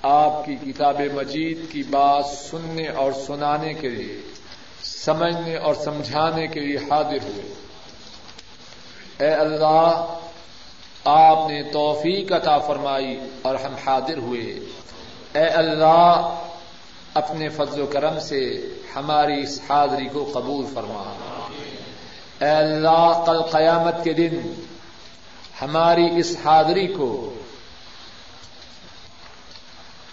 [0.02, 4.20] آپ کی کتاب مجید کی بات سننے اور سنانے کے لیے،
[4.82, 7.54] سمجھنے اور سمجھانے کے لیے حاضر ہوئے۔
[9.18, 10.18] اے اللہ،
[11.04, 14.40] آپ نے توفیق عطا فرمائی اور ہم حاضر ہوئے۔
[15.34, 16.44] اے اللہ،
[17.14, 21.14] اپنے فضل و کرم سے ہماری اس حاضری کو قبول فرما۔
[22.40, 24.64] اے اللہ، کل قیامت کے دن
[25.62, 27.34] ہماری اس حاضری کو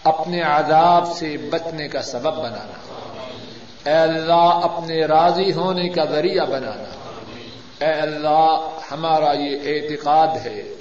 [0.08, 2.78] اپنے عذاب سے بچنے کا سبب بنانا۔
[3.86, 6.93] اے اللہ، اپنے راضی ہونے کا ذریعہ بنانا۔
[7.86, 10.74] اے اللہ، ہمارا یہ اعتقاد ہے،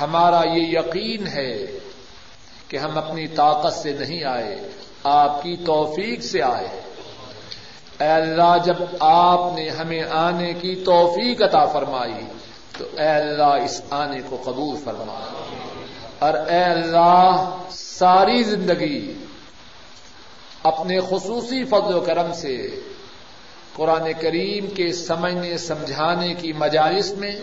[0.00, 1.78] ہمارا یہ یقین ہے
[2.68, 4.56] کہ ہم اپنی طاقت سے نہیں آئے،
[5.04, 6.80] آپ کی توفیق سے آئے۔
[8.00, 12.26] اے اللہ، جب آپ نے ہمیں آنے کی توفیق عطا فرمائی،
[12.78, 15.44] تو اے اللہ اس آنے کو قبول فرما۔
[16.24, 19.24] اور اے اللہ، ساری زندگی
[20.62, 22.80] اپنے خصوصی فضل و کرم سے
[23.74, 27.36] قرآن کریم کے سمجھنے، سمجھانے کی مجالس میں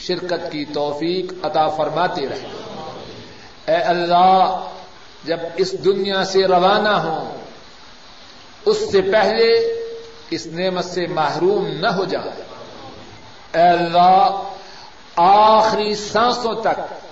[0.00, 2.48] شرکت کی توفیق عطا فرماتے رہے۔
[3.68, 4.68] اے اللہ،
[5.24, 7.38] جب اس دنیا سے روانہ ہوں،
[8.64, 9.46] اس سے پہلے
[10.30, 12.42] اس نعمت سے محروم نہ ہو جائے۔
[13.54, 14.42] اے اللہ،
[15.16, 17.03] آخری سانسوں تک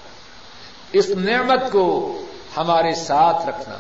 [0.93, 2.19] اس نعمت کو
[2.57, 3.75] ہمارے ساتھ رکھنا۔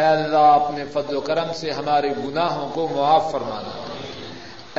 [0.00, 3.80] اے اللہ، اپنے فضل و کرم سے ہمارے گناہوں کو معاف فرمانا۔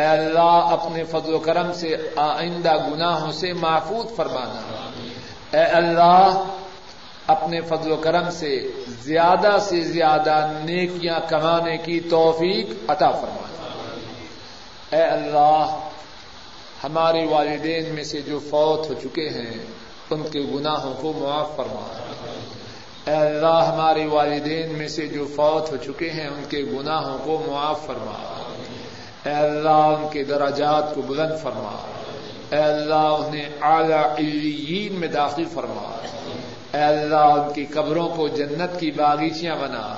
[0.02, 4.62] اے اللہ، اپنے فضل و کرم سے آئندہ گناہوں سے محفوظ فرمانا۔
[5.58, 6.44] اے اللہ،
[7.28, 13.68] اپنے فضل و کرم سے زیادہ سے زیادہ نیکیاں کمانے کی توفیق عطا فرمانا۔
[14.96, 15.80] اے اللہ،
[16.84, 19.66] ہمارے والدین میں سے جو فوت ہو چکے ہیں
[20.10, 21.88] ان کے گناہوں کو معاف فرما۔
[23.06, 27.44] اے اللہ، ہمارے والدین میں سے جو فوت ہو چکے ہیں، ان کے گناہوں کو
[27.48, 28.44] معاف فرما۔
[29.26, 31.78] اے اللہ، ان کے دراجات کو بلند فرما۔
[32.52, 35.98] اے اللہ، انہیں اعلی علیین میں داخل فرما۔
[36.74, 39.96] اے اللہ، ان کی قبروں کو جنت کی باغیچیاں بنا۔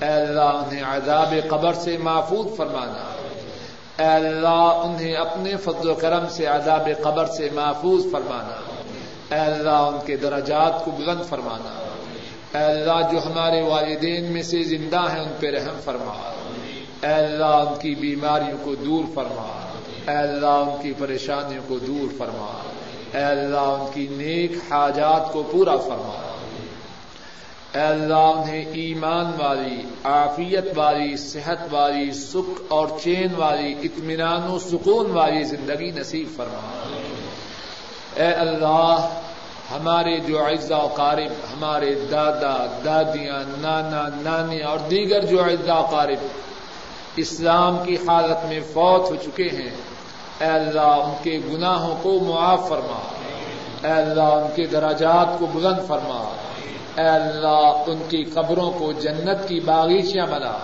[0.00, 3.26] اے اللہ، انہیں عذاب قبر سے محفوظ فرمانا۔
[3.98, 8.69] اے اللہ، انہیں اپنے فضل و کرم سے عذاب قبر سے محفوظ فرمانا۔
[9.30, 11.88] اے اللہ، ان کے درجات کو بلند فرمانا۔
[12.58, 16.32] اے اللہ، جو ہمارے والدین میں سے زندہ ہیں، ان پہ رحم فرما۔
[17.02, 19.70] اے اللہ، ان کی بیماریوں کو دور فرما۔
[20.08, 22.62] اے اللہ، ان کی پریشانیوں کو دور فرما۔
[23.14, 26.32] اے اللہ، ان کی نیک حاجات کو پورا فرما۔
[27.74, 34.58] اے اللہ، انہیں ایمان والی، عافیت والی، صحت والی، سکھ اور چین والی، اطمینان و
[34.58, 36.99] سکون والی زندگی نصیب فرما۔
[38.20, 39.08] اے اللہ،
[39.70, 45.86] ہمارے جو اعزا و قارب، ہمارے دادا، دادیاں، نانا، نانی اور دیگر جو اعزا و
[45.86, 46.26] قارب،
[47.16, 49.70] اسلام کی حالت میں فوت ہو چکے ہیں۔
[50.40, 53.00] اے اللہ، ان کے گناہوں کو معاف فرما۔
[53.86, 56.34] اے اللہ، ان کے دراجات کو بلند فرما۔
[56.98, 60.58] اے اللہ، ان کی قبروں کو جنت کی باغیچیاں بنا۔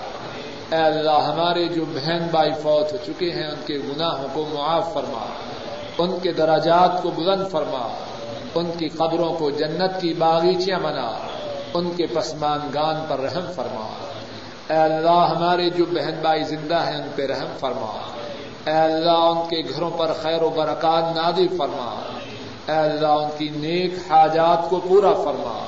[0.76, 4.92] اے اللہ، ہمارے جو بہن بھائی فوت ہو چکے ہیں، ان کے گناہوں کو معاف
[4.92, 5.26] فرما۔
[5.98, 7.88] ان کے دراجات کو بلند فرما،
[8.54, 11.12] ان کی قبروں کو جنت کی باغیچیاں بنا،
[11.74, 13.88] ان کے پسمان گان پر رحم فرما۔
[14.70, 17.98] اے اللہ، ہمارے جو بہن بھائی زندہ ہیں، ان پہ رحم فرما۔
[18.66, 22.00] اے اللہ، ان کے گھروں پر خیر و برکات نادی فرما۔
[22.68, 25.66] اے اللہ، ان کی نیک حاجات کو پورا فرما۔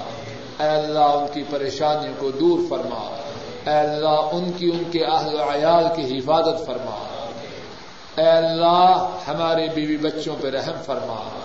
[0.60, 3.16] اے اللہ، ان کی پریشانیوں کو دور فرما۔
[3.66, 7.07] اے اللہ، ان کی ان کے اہل و عیال کی حفاظت فرما۔
[8.18, 11.38] اے اللہ ہمارے بیوی بچوں پہ رحم فرما۔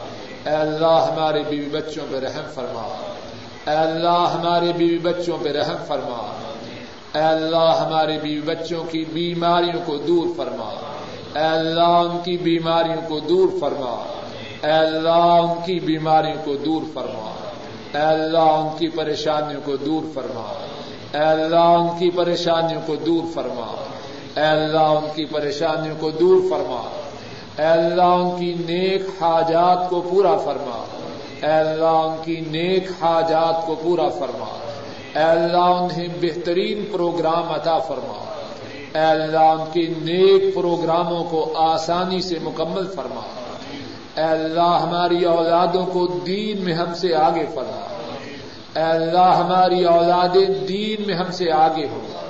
[0.45, 3.11] اے اللہ ہمارے بیوی بچوں پہ رحم فرما۔
[3.71, 6.33] اے اللہ ہمارے بیوی بچوں پہ رحم فرما۔
[7.13, 10.69] اے اللہ ہمارے بیوی بچوں کی بیماریوں کو دور فرما۔
[11.35, 14.19] اے اللہ ان کی بیماریوں کو دور فرما۔
[14.63, 17.35] اے اللہ ان کی بیماریوں کو دور فرما۔
[17.93, 20.65] اے اللہ ان کی پریشانیوں کو دور فرما۔
[21.13, 23.75] اے اللہ ان کی پریشانیوں کو دور فرما۔
[24.37, 26.99] اے اللہ ان کی پریشانیوں کو دور فرما۔
[27.59, 30.85] اے اللہ ان کی نیک حاجات کو پورا فرما۔
[31.41, 34.71] اے اللہ ان کی نیک حاجات کو پورا فرما۔
[35.15, 38.41] اے اللہ انہیں بہترین پروگرام عطا فرما۔
[38.93, 43.21] اے اللہ ان کے نیک پروگراموں کو آسانی سے مکمل فرما۔
[44.15, 47.87] اے اللہ ہماری اولادوں کو دین میں ہم سے آگے فرما۔
[48.75, 52.22] اے اللہ ہماری اولاد دین میں ہم سے آگے ہو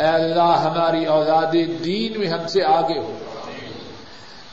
[0.00, 3.14] اے اللہ ہماری اولاد دین میں ہم سے آگے ہو۔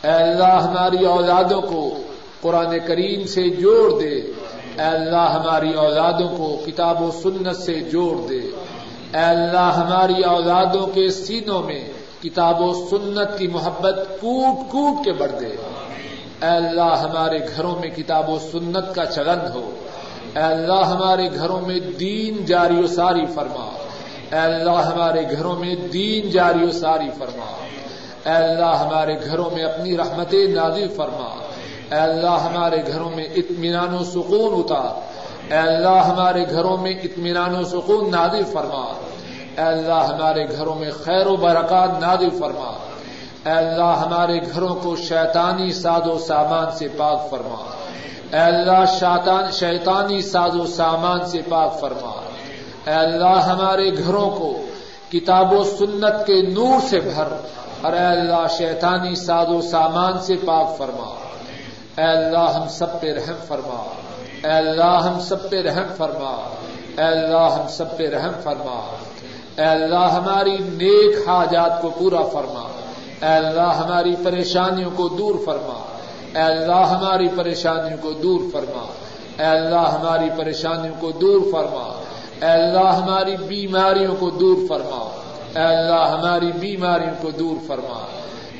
[0.03, 1.97] اے اللہ ہماری اولادوں کو
[2.41, 4.15] قرآن کریم سے جوڑ دے۔
[4.77, 8.39] اے اللہ ہماری اولادوں کو کتاب و سنت سے جوڑ دے۔
[9.13, 11.89] اے اللہ ہماری اولادوں کے سینوں میں
[12.23, 15.55] کتاب و سنت کی محبت کوٹ کوٹ کے بڑھ دے۔
[16.41, 19.71] اے اللہ ہمارے گھروں میں کتاب و سنت کا چلن ہو۔
[20.35, 23.80] اے اللہ ہمارے گھروں میں دین جاری و ساری فرما۔
[24.31, 27.65] اے اللہ ہمارے گھروں میں دین جاری و ساری فرما۔
[28.25, 31.29] اے اللہ ہمارے گھروں میں اپنی رحمت نازل فرما۔
[31.91, 35.11] اے اللہ ہمارے گھروں میں اطمینان و سکون اتار
[35.53, 38.93] اے اللہ ہمارے گھروں میں اطمینان و سکون نازل فرما۔
[39.57, 42.77] اے اللہ ہمارے گھروں میں خیر و برکات نازل فرما۔
[43.45, 47.73] اے اللہ ہمارے گھروں کو شیطانی ساز و سامان سے پاک فرما۔
[48.31, 52.30] اے اللہ شیطانی ساز و سامان سے پاک فرما۔
[52.87, 54.65] اے اللہ ہمارے گھروں کو
[55.11, 57.27] کتاب و سنت کے نور سے بھر
[57.81, 61.15] اور اے اللہ شیطانی ساز و سامان سے پاک فرما۔
[61.97, 63.83] اے اللہ ہم سب پہ رحم فرما۔
[64.43, 66.49] اے اللہ ہم سب پہ رحم فرما۔
[66.97, 68.95] اے اللہ ہم سب پہ رحم فرما۔
[69.57, 72.67] اے اللہ ہماری نیک حاجات کو پورا فرما۔
[73.21, 75.83] اے اللہ ہماری پریشانیوں کو دور فرما۔
[76.35, 78.85] اے اللہ ہماری پریشانیوں کو دور فرما۔
[79.39, 82.03] اے اللہ ہماری پریشانیوں کو دور فرما۔
[82.41, 85.21] اے اللہ ہماری بیماریوں کو دور فرما۔
[85.55, 88.05] اے اللہ ہماری بیماریوں کو دور فرما۔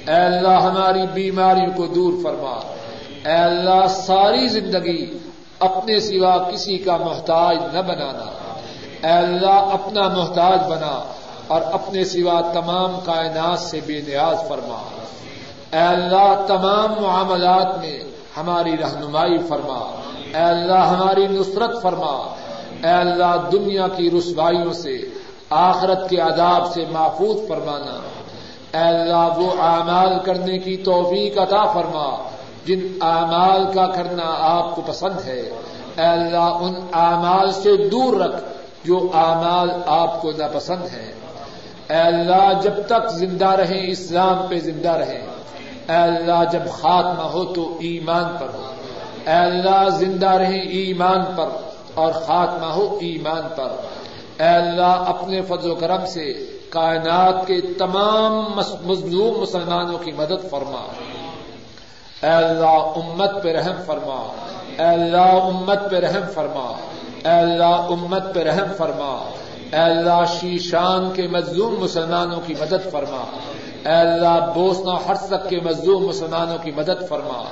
[0.08, 2.74] اے اللہ ہماری بیماریوں کو دور فرما۔
[3.26, 5.18] اے اللہ ساری زندگی
[5.60, 8.54] اپنے سوا کسی کا محتاج نہ بنانا۔
[9.08, 11.04] اے اللہ اپنا محتاج بنا
[11.48, 14.84] اور اپنے سوا تمام کائنات سے بے نیاز فرما۔
[15.72, 18.00] اے اللہ تمام معاملات میں
[18.38, 19.96] ہماری رہنمائی فرما۔
[20.34, 22.36] اے اللہ ہماری نصرت فرما۔
[22.84, 24.98] اے اللہ دنیا کی رسوائیوں سے،
[25.50, 28.00] آخرت کے عذاب سے محفوظ فرمانا۔
[28.78, 32.30] اے اللہ وہ اعمال کرنے کی توفیق عطا فرما،
[32.66, 35.40] جن اعمال کا کرنا آپ کو پسند ہے۔
[35.98, 38.44] اے اللہ ان اعمال سے دور رکھ
[38.84, 41.12] جو اعمال آپ کو ناپسند ہیں۔
[41.90, 45.28] اے اللہ جب تک زندہ رہیں، اسلام پہ زندہ رہیں۔
[45.90, 48.74] اے اللہ جب خاتمہ ہو تو ایمان پر ہو۔
[49.28, 53.70] اے اللہ زندہ رہیں، ایمان پر۔ اور خاتمہ ہو ایمان پر۔
[54.40, 56.34] اے اللہ، اپنے فضل و کرم سے
[56.70, 58.46] کائنات کے تمام
[58.84, 60.86] مظلوم مسلمانوں کی مدد فرما۔
[62.24, 64.34] اے اللہ، امت پہ رحم فرما۔
[64.80, 66.74] اے اللہ، امت پہ رحم فرما۔
[67.24, 69.30] اے اللہ، امت پہ رحم فرما۔
[69.72, 73.38] اے اللہ، شیشان کے مظلوم مسلمانوں کی مدد فرما۔
[73.86, 77.44] اے اللہ، بوسنا ہرسک کے مظلوم مسلمانوں کی مدد فرما۔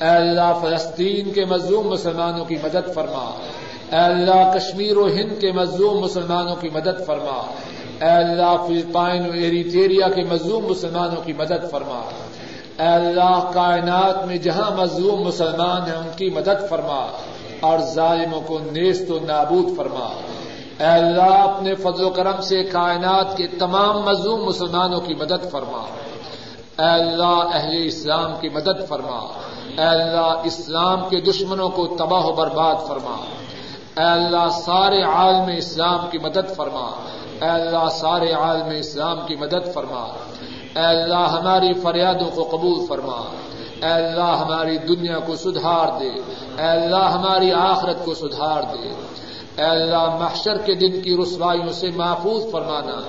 [0.00, 3.30] اے اللہ، فلسطین کے مظلوم مسلمانوں کی مدد فرما۔
[3.92, 7.52] اے اللہ، کشمیر و ہند کے مظلوم مسلمانوں کی مدد فرما۔
[8.00, 12.02] اے اللہ، فلپائن و ایریٹیریا کے مظلوم مسلمانوں کی مدد فرما۔
[12.78, 17.06] اے اللہ، کائنات میں جہاں مظلوم مسلمان ہیں، ان کی مدد فرما۔
[17.60, 20.08] اور ظالموں کو نیست و نابود فرما۔
[20.80, 25.84] اے اللہ، اپنے فضل و کرم سے کائنات کے تمام مظلوم مسلمانوں کی مدد فرما۔
[26.78, 29.40] اے اللہ، اہل اسلام کی مدد فرما۔
[29.78, 33.16] اے اللہ، اسلام کے دشمنوں کو تباہ و برباد فرما۔
[34.00, 36.90] اے اللہ سارے عالم اسلام کی مدد فرما۔
[37.40, 40.06] اے اللہ سارے عالم اسلام کی مدد فرما۔
[40.76, 43.22] اے اللہ ہماری فریادوں کو قبول فرما۔
[43.82, 46.08] اے اللہ ہماری دنیا کو سدھار دے۔
[46.58, 48.88] اے اللہ ہماری آخرت کو سدھار دے۔
[49.56, 53.00] اے اللہ محشر کے دن کی رسوائیوں سے محفوظ فرمانا۔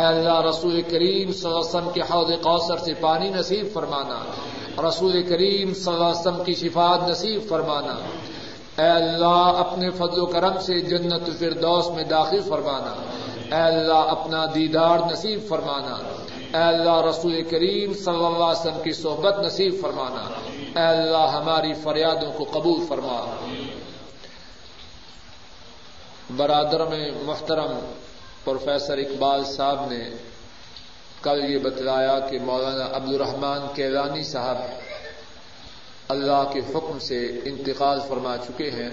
[0.00, 4.18] اے اللہ رسول کریم صلی اللہ علیہ وسلم کے حوض کوثر سے پانی نصیب فرمانا۔
[4.88, 7.94] رسول کریم صلی اللہ علیہ وسلم کی شفاعت نصیب فرمانا۔
[8.80, 12.94] اے اللہ اپنے فضل و کرم سے جنت الفردوس میں داخل فرمانا۔
[13.56, 15.94] اے اللہ اپنا دیدار نصیب فرمانا۔
[16.58, 20.20] اے اللہ رسول کریم صلی اللہ علیہ وسلم کی صحبت نصیب فرمانا۔
[20.80, 23.46] اے اللہ ہماری فریادوں کو قبول فرما۔
[26.36, 27.92] برادر میں محترم
[28.44, 30.04] پروفیسر اقبال صاحب نے
[31.22, 34.56] کل یہ بتلایا کہ مولانا عبد الرحمان کیلانی صاحب
[36.10, 38.90] اللہ کے حکم سے انتقال فرما چکے ہیں۔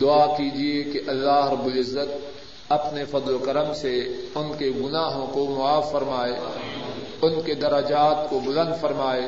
[0.00, 2.26] دعا کیجیے کہ اللہ رب العزت
[2.68, 3.98] اپنے فضل و کرم سے
[4.34, 6.32] ان کے گناہوں کو معاف فرمائے،
[7.22, 9.22] ان کے دراجات کو بلند فرمائے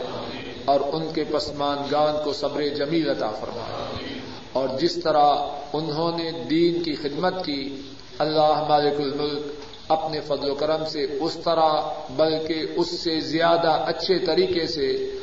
[0.64, 4.18] اور ان کے پسمانگان کو صبر جمیل عطا فرمائے۔
[4.52, 5.34] اور جس طرح
[5.72, 7.80] انہوں نے دین کی خدمت کی،
[8.18, 9.42] اللہ مالک الملک
[9.88, 11.72] اپنے فضل و کرم سے اس طرح،
[12.10, 15.15] بلکہ اس سے زیادہ اچھے طریقے سے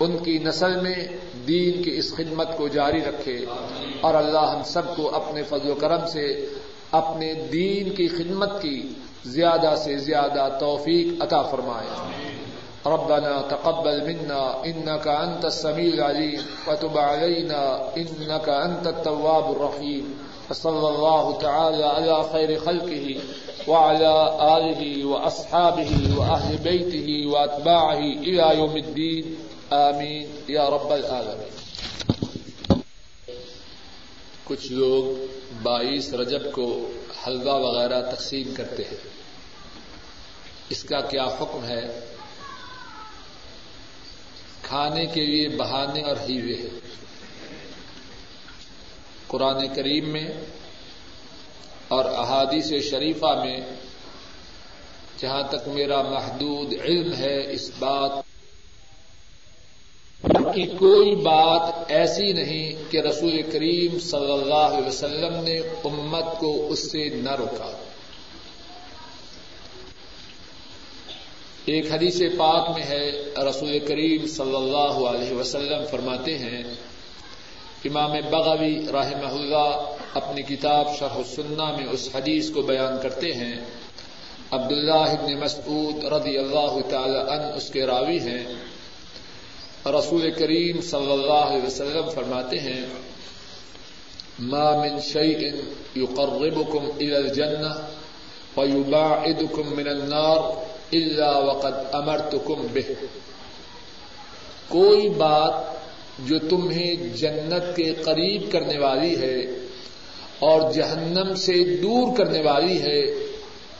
[0.00, 1.06] ان کی نسل میں
[1.48, 3.44] دین کی اس خدمت کو جاری رکھے
[4.00, 6.46] اور اللہ ہم سب کو اپنے فضل و کرم سے
[6.90, 8.88] اپنے دین کی خدمت کی
[9.24, 11.86] زیادہ سے زیادہ توفیق عطا فرمائے۔
[12.86, 17.62] ربنا تقبل منا إنك أنت السميع العليم وتب علينا
[17.96, 20.14] إنك أنت التواب الرحيم
[20.48, 23.16] فصلى الله تعالى على خير خلقه
[23.68, 24.14] وعلى
[24.56, 29.36] آله وأصحابه وأهل بيته وأتباعه إلى يوم الدين
[29.74, 31.52] آمين يا رب العالمين
[34.44, 35.04] کچھ لوگ
[35.62, 36.92] بائیس رجب کو
[37.26, 38.96] حلوہ وغیرہ تقسیم کرتے ہیں.
[40.70, 42.00] اس کا کیا حکم ہے؟
[44.62, 46.80] کھانے کے لیے بہانے اور ہیوے ہیں.
[49.26, 50.28] قرآن کریم میں
[51.88, 53.60] اور احادیث شریفہ میں
[55.18, 58.33] جہاں تک میرا محدود علم ہے، اس بات
[60.32, 66.66] کی کوئی بات ایسی نہیں کہ رسول کریم صلی اللہ علیہ وسلم نے امت کو
[66.68, 67.82] اس سے نہ روکا۔
[71.64, 73.10] ایک حدیث پاک میں ہے،
[73.50, 76.62] رسول کریم صلی اللہ علیہ وسلم فرماتے ہیں،
[77.84, 83.54] امام بغوی رحمہ اللہ اپنی کتاب شرح السنہ میں اس حدیث کو بیان کرتے ہیں۔
[84.50, 88.44] عبداللہ ابن مسعود رضی اللہ تعالی عنہ اس کے راوی ہیں۔
[89.86, 92.84] رسول کریم صلی اللہ علیہ وسلم فرماتے ہیں،
[94.40, 95.40] ما من شيء
[95.96, 97.74] يقربكم الى الجنه
[98.56, 100.40] ويباعدكم من النار
[100.92, 102.82] اللہ وقت امر تو کم بے
[104.68, 105.54] کوئی بات
[106.28, 109.38] جو تمہیں جنت کے قریب کرنے والی ہے
[110.48, 113.00] اور جہنم سے دور کرنے والی ہے،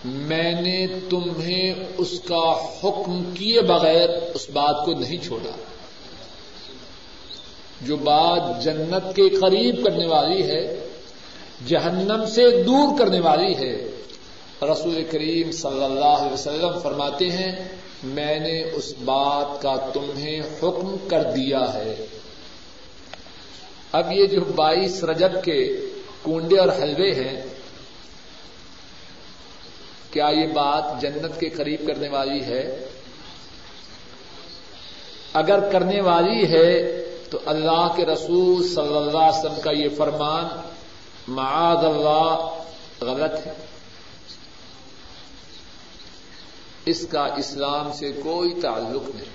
[0.04, 2.46] میں نے تمہیں اس کا
[2.80, 5.54] حکم کیے بغیر اس بات کو نہیں چھوڑا۔
[7.84, 10.88] جو بات جنت کے قریب کرنے والی ہے،
[11.66, 13.90] جہنم سے دور کرنے والی ہے۔
[14.62, 17.68] رسول کریم صلی اللہ علیہ وسلم فرماتے ہیں،
[18.04, 22.06] میں نے اس بات کا تمہیں حکم کر دیا ہے۔
[23.92, 25.80] اب یہ جو بائیس رجب کے
[26.24, 27.42] کنڈے اور حلوے ہیں،
[30.10, 32.88] کیا یہ بات جنت کے قریب کرنے والی ہے؟
[35.32, 37.03] اگر کرنے والی ہے
[37.34, 40.60] تو اللہ کے رسول صلی اللہ علیہ وسلم کا یہ فرمان،
[41.28, 42.62] معاذ اللہ،
[43.00, 43.52] غلط ہے۔
[46.84, 49.34] اس کا اسلام سے کوئی تعلق نہیں۔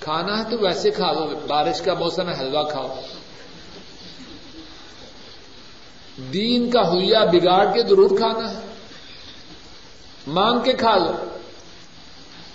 [0.00, 2.94] کھانا ہے تو ویسے کھا لو، بارش کا موسم ہے، حلوہ کھاؤ۔
[6.32, 8.58] دین کا ہویا بگاڑ کے ضرور کھانا ہے۔
[10.26, 11.12] مانگ کے کھا لو۔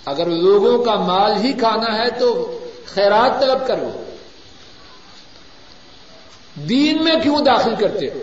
[0.04, 4.04] اگر لوگوں کا مال ہی کھانا ہے تو خیرات طلب کرو
[6.54, 8.22] دین میں کیوں داخل کرتے ہو؟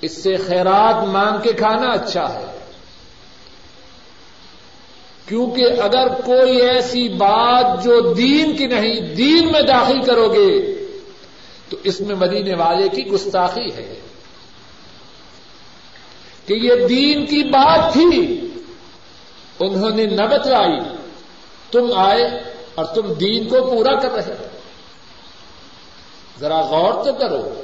[0.00, 2.58] اس سے خیرات مانگ کے کھانا اچھا ہے۔
[5.26, 10.74] کیونکہ اگر کوئی ایسی بات جو دین کی نہیں، دین میں داخل کرو گے،
[11.68, 14.00] تو اس میں مدینے والے کی گستاخی ہے۔
[16.46, 18.40] کہ یہ دین کی بات تھی،
[19.60, 20.95] انہوں نے نہ بتلائی
[21.70, 22.24] تم آئے
[22.74, 24.46] اور تم دین کو پورا کر رہے ہو۔
[26.40, 27.62] ذرا غور تو کرو۔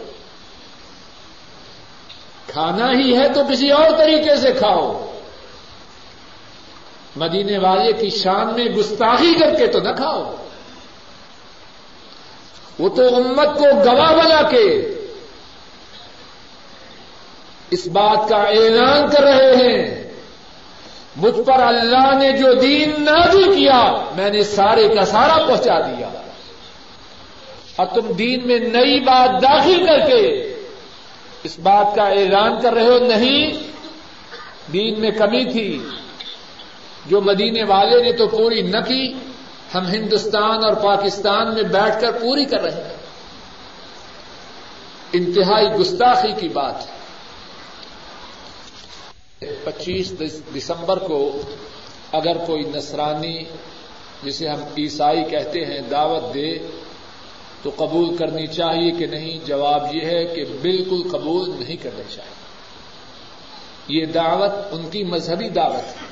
[2.46, 5.12] کھانا ہی ہے تو کسی اور طریقے سے کھاؤ۔
[7.16, 10.34] مدینے والے کی شان میں گستاخی کر کے تو نہ کھاؤ۔
[12.78, 14.94] وہ تو امت کو گواہ بنا کے
[17.70, 20.01] اس بات کا اعلان کر رہے ہیں۔
[21.16, 26.08] مجھ پر اللہ نے جو دین نازل کیا، میں نے سارے کا سارا پہنچا دیا۔
[27.76, 30.54] اور تم دین میں نئی بات داخل کر کے
[31.42, 33.50] اس بات کا اعلان کر رہے ہو، نہیں۔
[34.72, 35.78] دین میں کمی تھی۔
[37.06, 39.12] جو مدینے والے نے تو پوری نہ کی،
[39.74, 42.96] ہم ہندوستان اور پاکستان میں بیٹھ کر پوری کر رہے ہیں۔
[45.12, 47.01] انتہائی گستاخی کی بات ہے۔
[49.64, 50.12] پچیس
[50.56, 51.40] دسمبر کو
[52.12, 53.44] اگر کوئی نصرانی
[54.24, 56.58] جسے ہم عیسائی کہتے ہیں دعوت دے
[57.62, 62.42] تو قبول کرنی چاہیے کہ نہیں، جواب یہ ہے کہ بالکل قبول نہیں کرنی چاہیے۔
[64.00, 66.06] یہ دعوت ان کی مذہبی دعوت ہے۔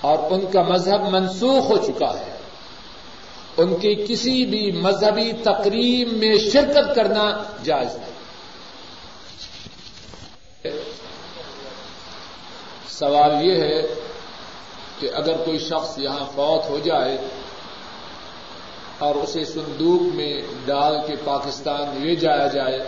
[0.00, 2.36] اور ان کا مذہب منسوخ ہو چکا ہے۔
[3.56, 8.11] ان کی کسی بھی مذہبی تقریب میں شرکت کرنا جائز ہے
[12.98, 13.80] سوال یہ ہے
[15.00, 17.16] کہ اگر کوئی شخص یہاں فوت ہو جائے
[18.98, 20.32] اور اسے صندوق میں
[20.66, 22.78] ڈال کے پاکستان لے جایا جائے،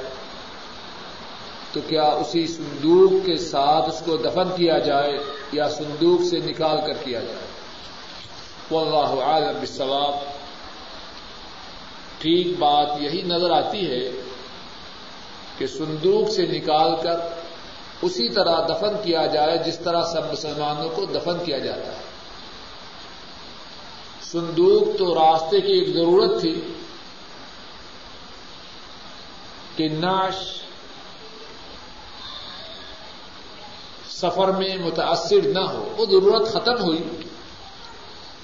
[1.72, 5.16] تو کیا اسی صندوق کے ساتھ اس کو دفن کیا جائے
[5.52, 7.46] یا صندوق سے نکال کر کیا جائے؟
[8.70, 10.14] واللہ عالم بالثواب
[12.18, 14.04] ٹھیک بات یہی نظر آتی ہے
[15.58, 17.18] کہ صندوق سے نکال کر
[18.02, 22.14] اسی طرح دفن کیا جائے جس طرح سب مسلمانوں کو دفن کیا جاتا ہے۔
[24.22, 26.74] صندوق تو راستے کی ایک ضرورت تھی
[29.76, 30.60] کہ ناش
[34.08, 37.02] سفر میں متاثر نہ ہو، وہ ضرورت ختم ہوئی۔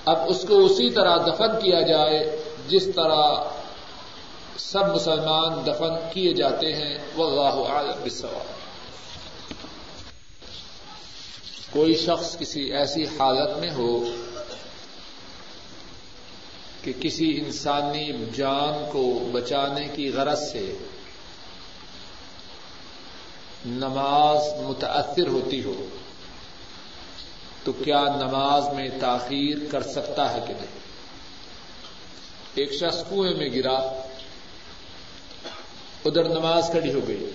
[0.05, 3.23] اب اس کو اسی طرح دفن کیا جائے جس طرح
[4.59, 8.60] سب مسلمان دفن کیے جاتے ہیں۔ وہ اللہ بالسواب
[11.73, 14.05] کوئی شخص کسی ایسی حالت میں ہو
[16.85, 20.73] کہ کسی انسانی جان کو بچانے کی غرض سے
[23.67, 25.89] نماز متاثر ہوتی ہو،
[27.65, 30.79] تو کیا نماز میں تاخیر کر سکتا ہے کہ نہیں؟
[32.55, 33.77] ایک شخص کنویں میں گرا،
[36.05, 37.31] ادھر نماز کھڑی ہو گئی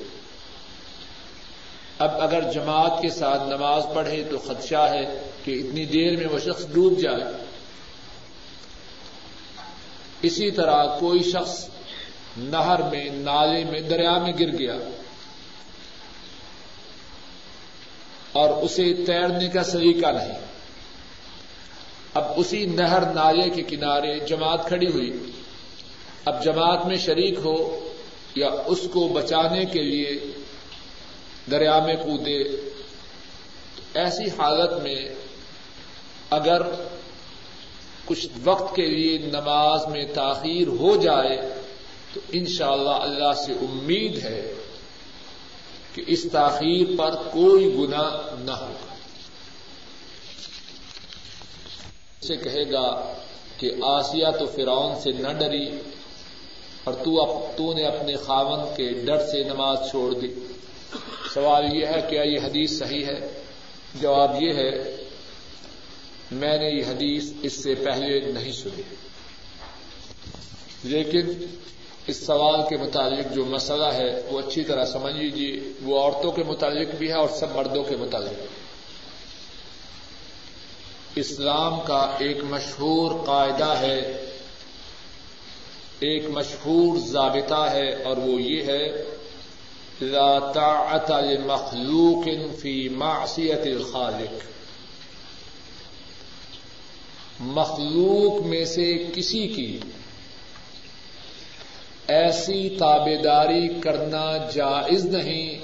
[1.99, 6.39] اب اگر جماعت کے ساتھ نماز پڑھے تو خدشہ ہے کہ اتنی دیر میں وہ
[6.39, 7.23] شخص ڈوب جائے۔
[10.21, 11.69] اسی طرح کوئی شخص
[12.37, 14.75] نہر میں، نالے میں، دریا میں گر گیا
[18.31, 20.39] اور اسے تیرنے کا سلیقہ نہیں۔
[22.13, 25.31] اب اسی نہر، نالے کے کنارے جماعت کھڑی ہوئی۔
[26.25, 27.89] اب جماعت میں شریک ہو
[28.35, 30.19] یا اس کو بچانے کے لیے
[31.51, 32.43] دریا میں کودے۔
[33.93, 35.15] ایسی حالت میں
[36.29, 36.61] اگر
[38.05, 41.41] کچھ وقت کے لیے نماز میں تاخیر ہو جائے،
[42.13, 44.53] تو انشاءاللہ اللہ اللہ سے امید ہے
[45.93, 48.95] کہ اس تاخیر پر کوئی گنا نہ ہوگا۔
[52.21, 53.13] اسے کہے گا
[53.57, 55.69] کہ آسیا تو فرعون سے نہ ڈری
[56.83, 56.93] اور
[57.57, 60.44] تو نے اپنے خاون کے ڈر سے نماز چھوڑ دی۔
[61.35, 63.41] سوال یہ ہے، کیا یہ حدیث صحیح ہے؟
[64.01, 64.95] جواب یہ ہے،
[66.31, 68.81] میں نے یہ حدیث اس سے پہلے نہیں سنی۔
[70.83, 71.45] لیکن
[72.07, 76.43] اس سوال کے متعلق جو مسئلہ ہے، وہ اچھی طرح سمجھ لیجیے وہ عورتوں کے
[76.43, 78.43] متعلق بھی ہے اور سب مردوں کے متعلق۔
[81.15, 84.25] اسلام کا ایک مشہور قاعدہ ہے،
[85.99, 89.14] ایک مشہور ضابطہ ہے اور وہ یہ ہے
[90.01, 92.27] لا طاعت لمخلوق
[92.59, 94.43] فی معصیت الخالق.
[97.39, 99.79] مخلوق میں سے کسی کی
[102.07, 105.59] ایسی تابے داری کرنا جائز نہیں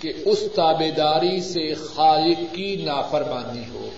[0.00, 3.90] کہ اس تابے داری سے خالق کی نافرمانی ہو.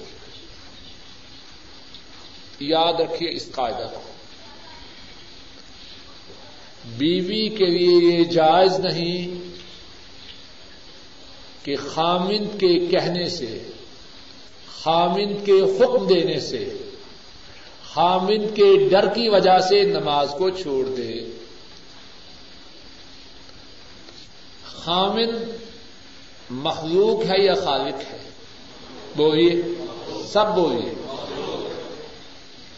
[2.60, 4.00] یاد رکھیے اس قاعدہ کو.
[6.96, 9.51] بیوی کے لیے یہ جائز نہیں
[11.62, 13.58] کہ خامند کے کہنے سے،
[14.82, 16.76] خامند کے حکم دینے سے،
[17.92, 21.24] خامند کے ڈر کی وجہ سے نماز کو چھوڑ دے۔
[24.64, 25.50] خامن
[26.50, 28.18] مخلوق ہے یا خالق ہے؟
[29.16, 29.62] بولیے،
[30.32, 30.94] سب بولیے۔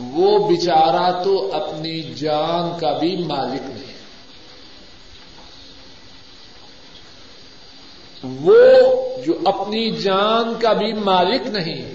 [0.00, 3.83] وہ بچارا تو اپنی جان کا بھی مالک نہیں۔
[8.24, 8.64] وہ
[9.26, 11.94] جو اپنی جان کا بھی مالک نہیں،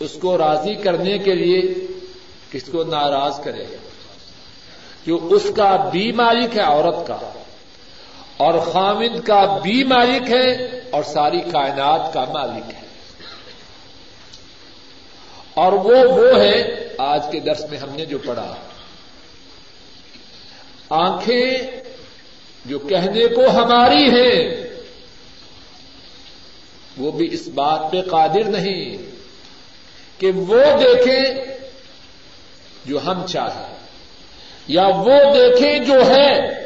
[0.00, 1.86] اس کو راضی کرنے کے لیے
[2.50, 3.64] کس کو ناراض کرے؟
[5.06, 7.18] جو اس کا بھی مالک ہے، عورت کا،
[8.36, 10.52] اور خامد کا بھی مالک ہے،
[10.90, 12.82] اور ساری کائنات کا مالک ہے۔
[15.54, 18.54] اور وہ وہ ہے آج کے درس میں ہم نے جو پڑھا۔
[20.90, 21.50] آنکھیں
[22.64, 24.71] جو کہنے کو ہماری ہیں
[26.96, 28.96] وہ بھی اس بات پہ قادر نہیں
[30.18, 31.44] کہ وہ دیکھیں
[32.84, 33.76] جو ہم چاہیں
[34.66, 36.62] یا وہ دیکھیں جو ہے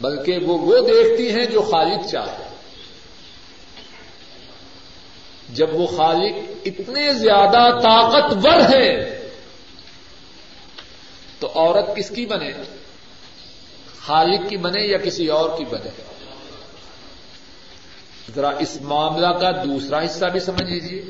[0.00, 2.48] بلکہ وہ وہ دیکھتی ہیں جو خالق چاہے۔
[5.48, 9.18] جب وہ خالق اتنے زیادہ طاقتور ہے
[11.38, 12.52] تو عورت کس کی بنے؟
[14.00, 16.11] خالق کی بنے یا کسی اور کی بنے؟
[18.34, 21.02] ذرا اس معاملہ کا دوسرا حصہ بھی سمجھ لیجیے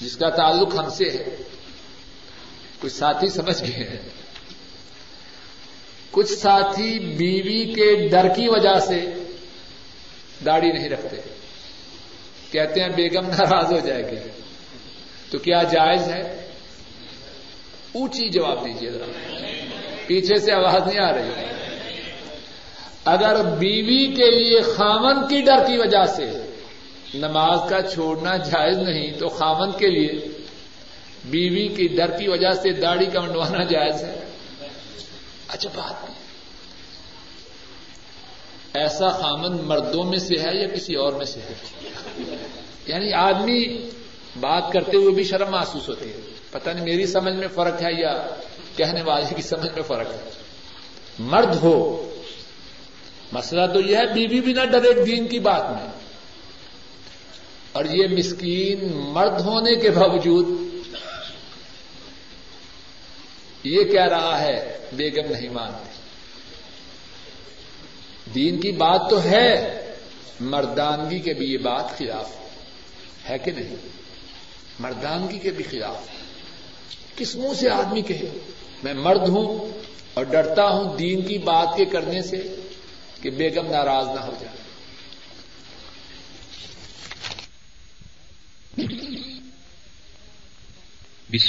[0.00, 1.36] جس کا تعلق ہم سے ہے۔
[2.80, 4.08] کچھ ساتھی سمجھ گئے ہیں۔
[6.10, 9.04] کچھ ساتھی بیوی کے ڈر کی وجہ سے
[10.46, 11.16] داڑھی نہیں رکھتے۔
[12.50, 14.16] کہتے ہیں بیگم ناراض ہو جائے گی۔
[15.30, 16.48] تو کیا جائز ہے؟
[17.92, 19.36] اونچی جواب دیجیے ذرا۔
[20.06, 21.30] پیچھے سے آواز نہیں آ رہی۔
[23.04, 26.45] اگر بیوی کے لیے خامن کی ڈر کی وجہ سے
[27.14, 30.28] نماز کا چھوڑنا جائز نہیں تو خامن کے لیے
[31.24, 34.24] بیوی کی ڈر کی وجہ سے داڑھی کا منڈوانا جائز ہے۔
[35.48, 36.26] اچھا بات۔ نہیں
[38.74, 41.54] ایسا خامن مردوں میں سے ہے یا کسی اور میں سے ہے؟
[42.86, 43.90] یعنی آدمی
[44.40, 46.16] بات کرتے ہوئے بھی شرم محسوس ہوتی ہے۔
[46.50, 48.26] پتہ نہیں میری سمجھ میں فرق ہے یا
[48.76, 50.30] کہنے والے کی سمجھ میں فرق ہے۔
[51.18, 52.10] مرد ہو،
[53.32, 55.95] مسئلہ تو یہ ہے بیوی بھی نہ ڈرے دین کی بات میں۔
[57.76, 60.46] اور یہ مسکین مرد ہونے کے باوجود
[63.64, 65.90] یہ کہہ رہا ہے، بیگم نہیں مانتے۔
[68.34, 69.80] دین کی بات تو ہے،
[70.40, 72.30] مردانگی کے بھی یہ بات خلاف
[73.28, 73.76] ہے کہ نہیں؟
[74.78, 76.08] مردانگی کے بھی خلاف۔
[77.16, 78.38] کس منہ سے آدمی کہے؟
[78.82, 79.78] میں مرد ہوں
[80.14, 82.54] اور ڈرتا ہوں دین کی بات کے کرنے سے
[83.22, 84.55] کہ بیگم ناراض نہ ہو جائے۔
[88.76, 88.88] بسم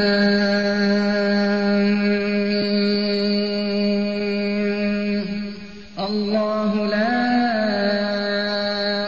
[5.99, 7.21] الله لا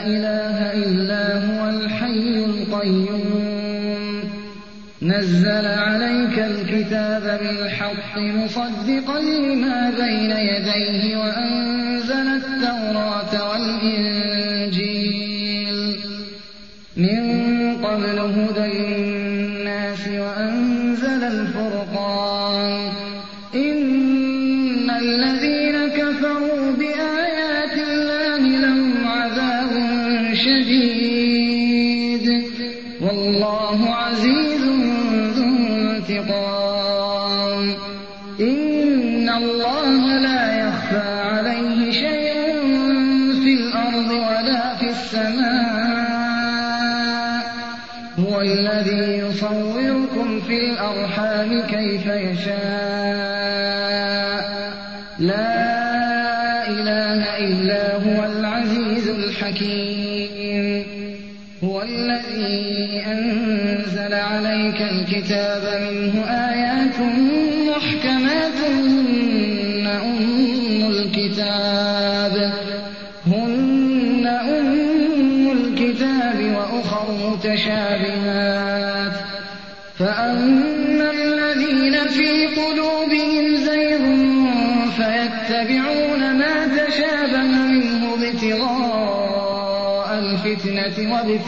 [0.06, 4.30] إله إلا هو الحي القيوم.
[5.02, 11.57] نزل عليك الكتاب بالحق مصدقا لما بين يديه وأنزل
[61.68, 66.96] هو الذي أنزل عليك الكتاب منه آيات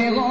[0.01, 0.28] الفتنة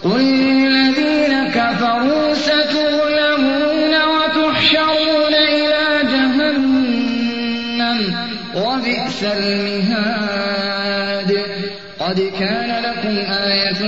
[0.03, 7.99] قل للذين كفروا ستغلبون وتحشرون إلى جهنم
[8.55, 10.51] وبئس المهاد
[11.99, 13.81] قد كان لكم آية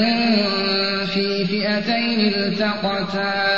[1.05, 3.53] في فئتين التقتا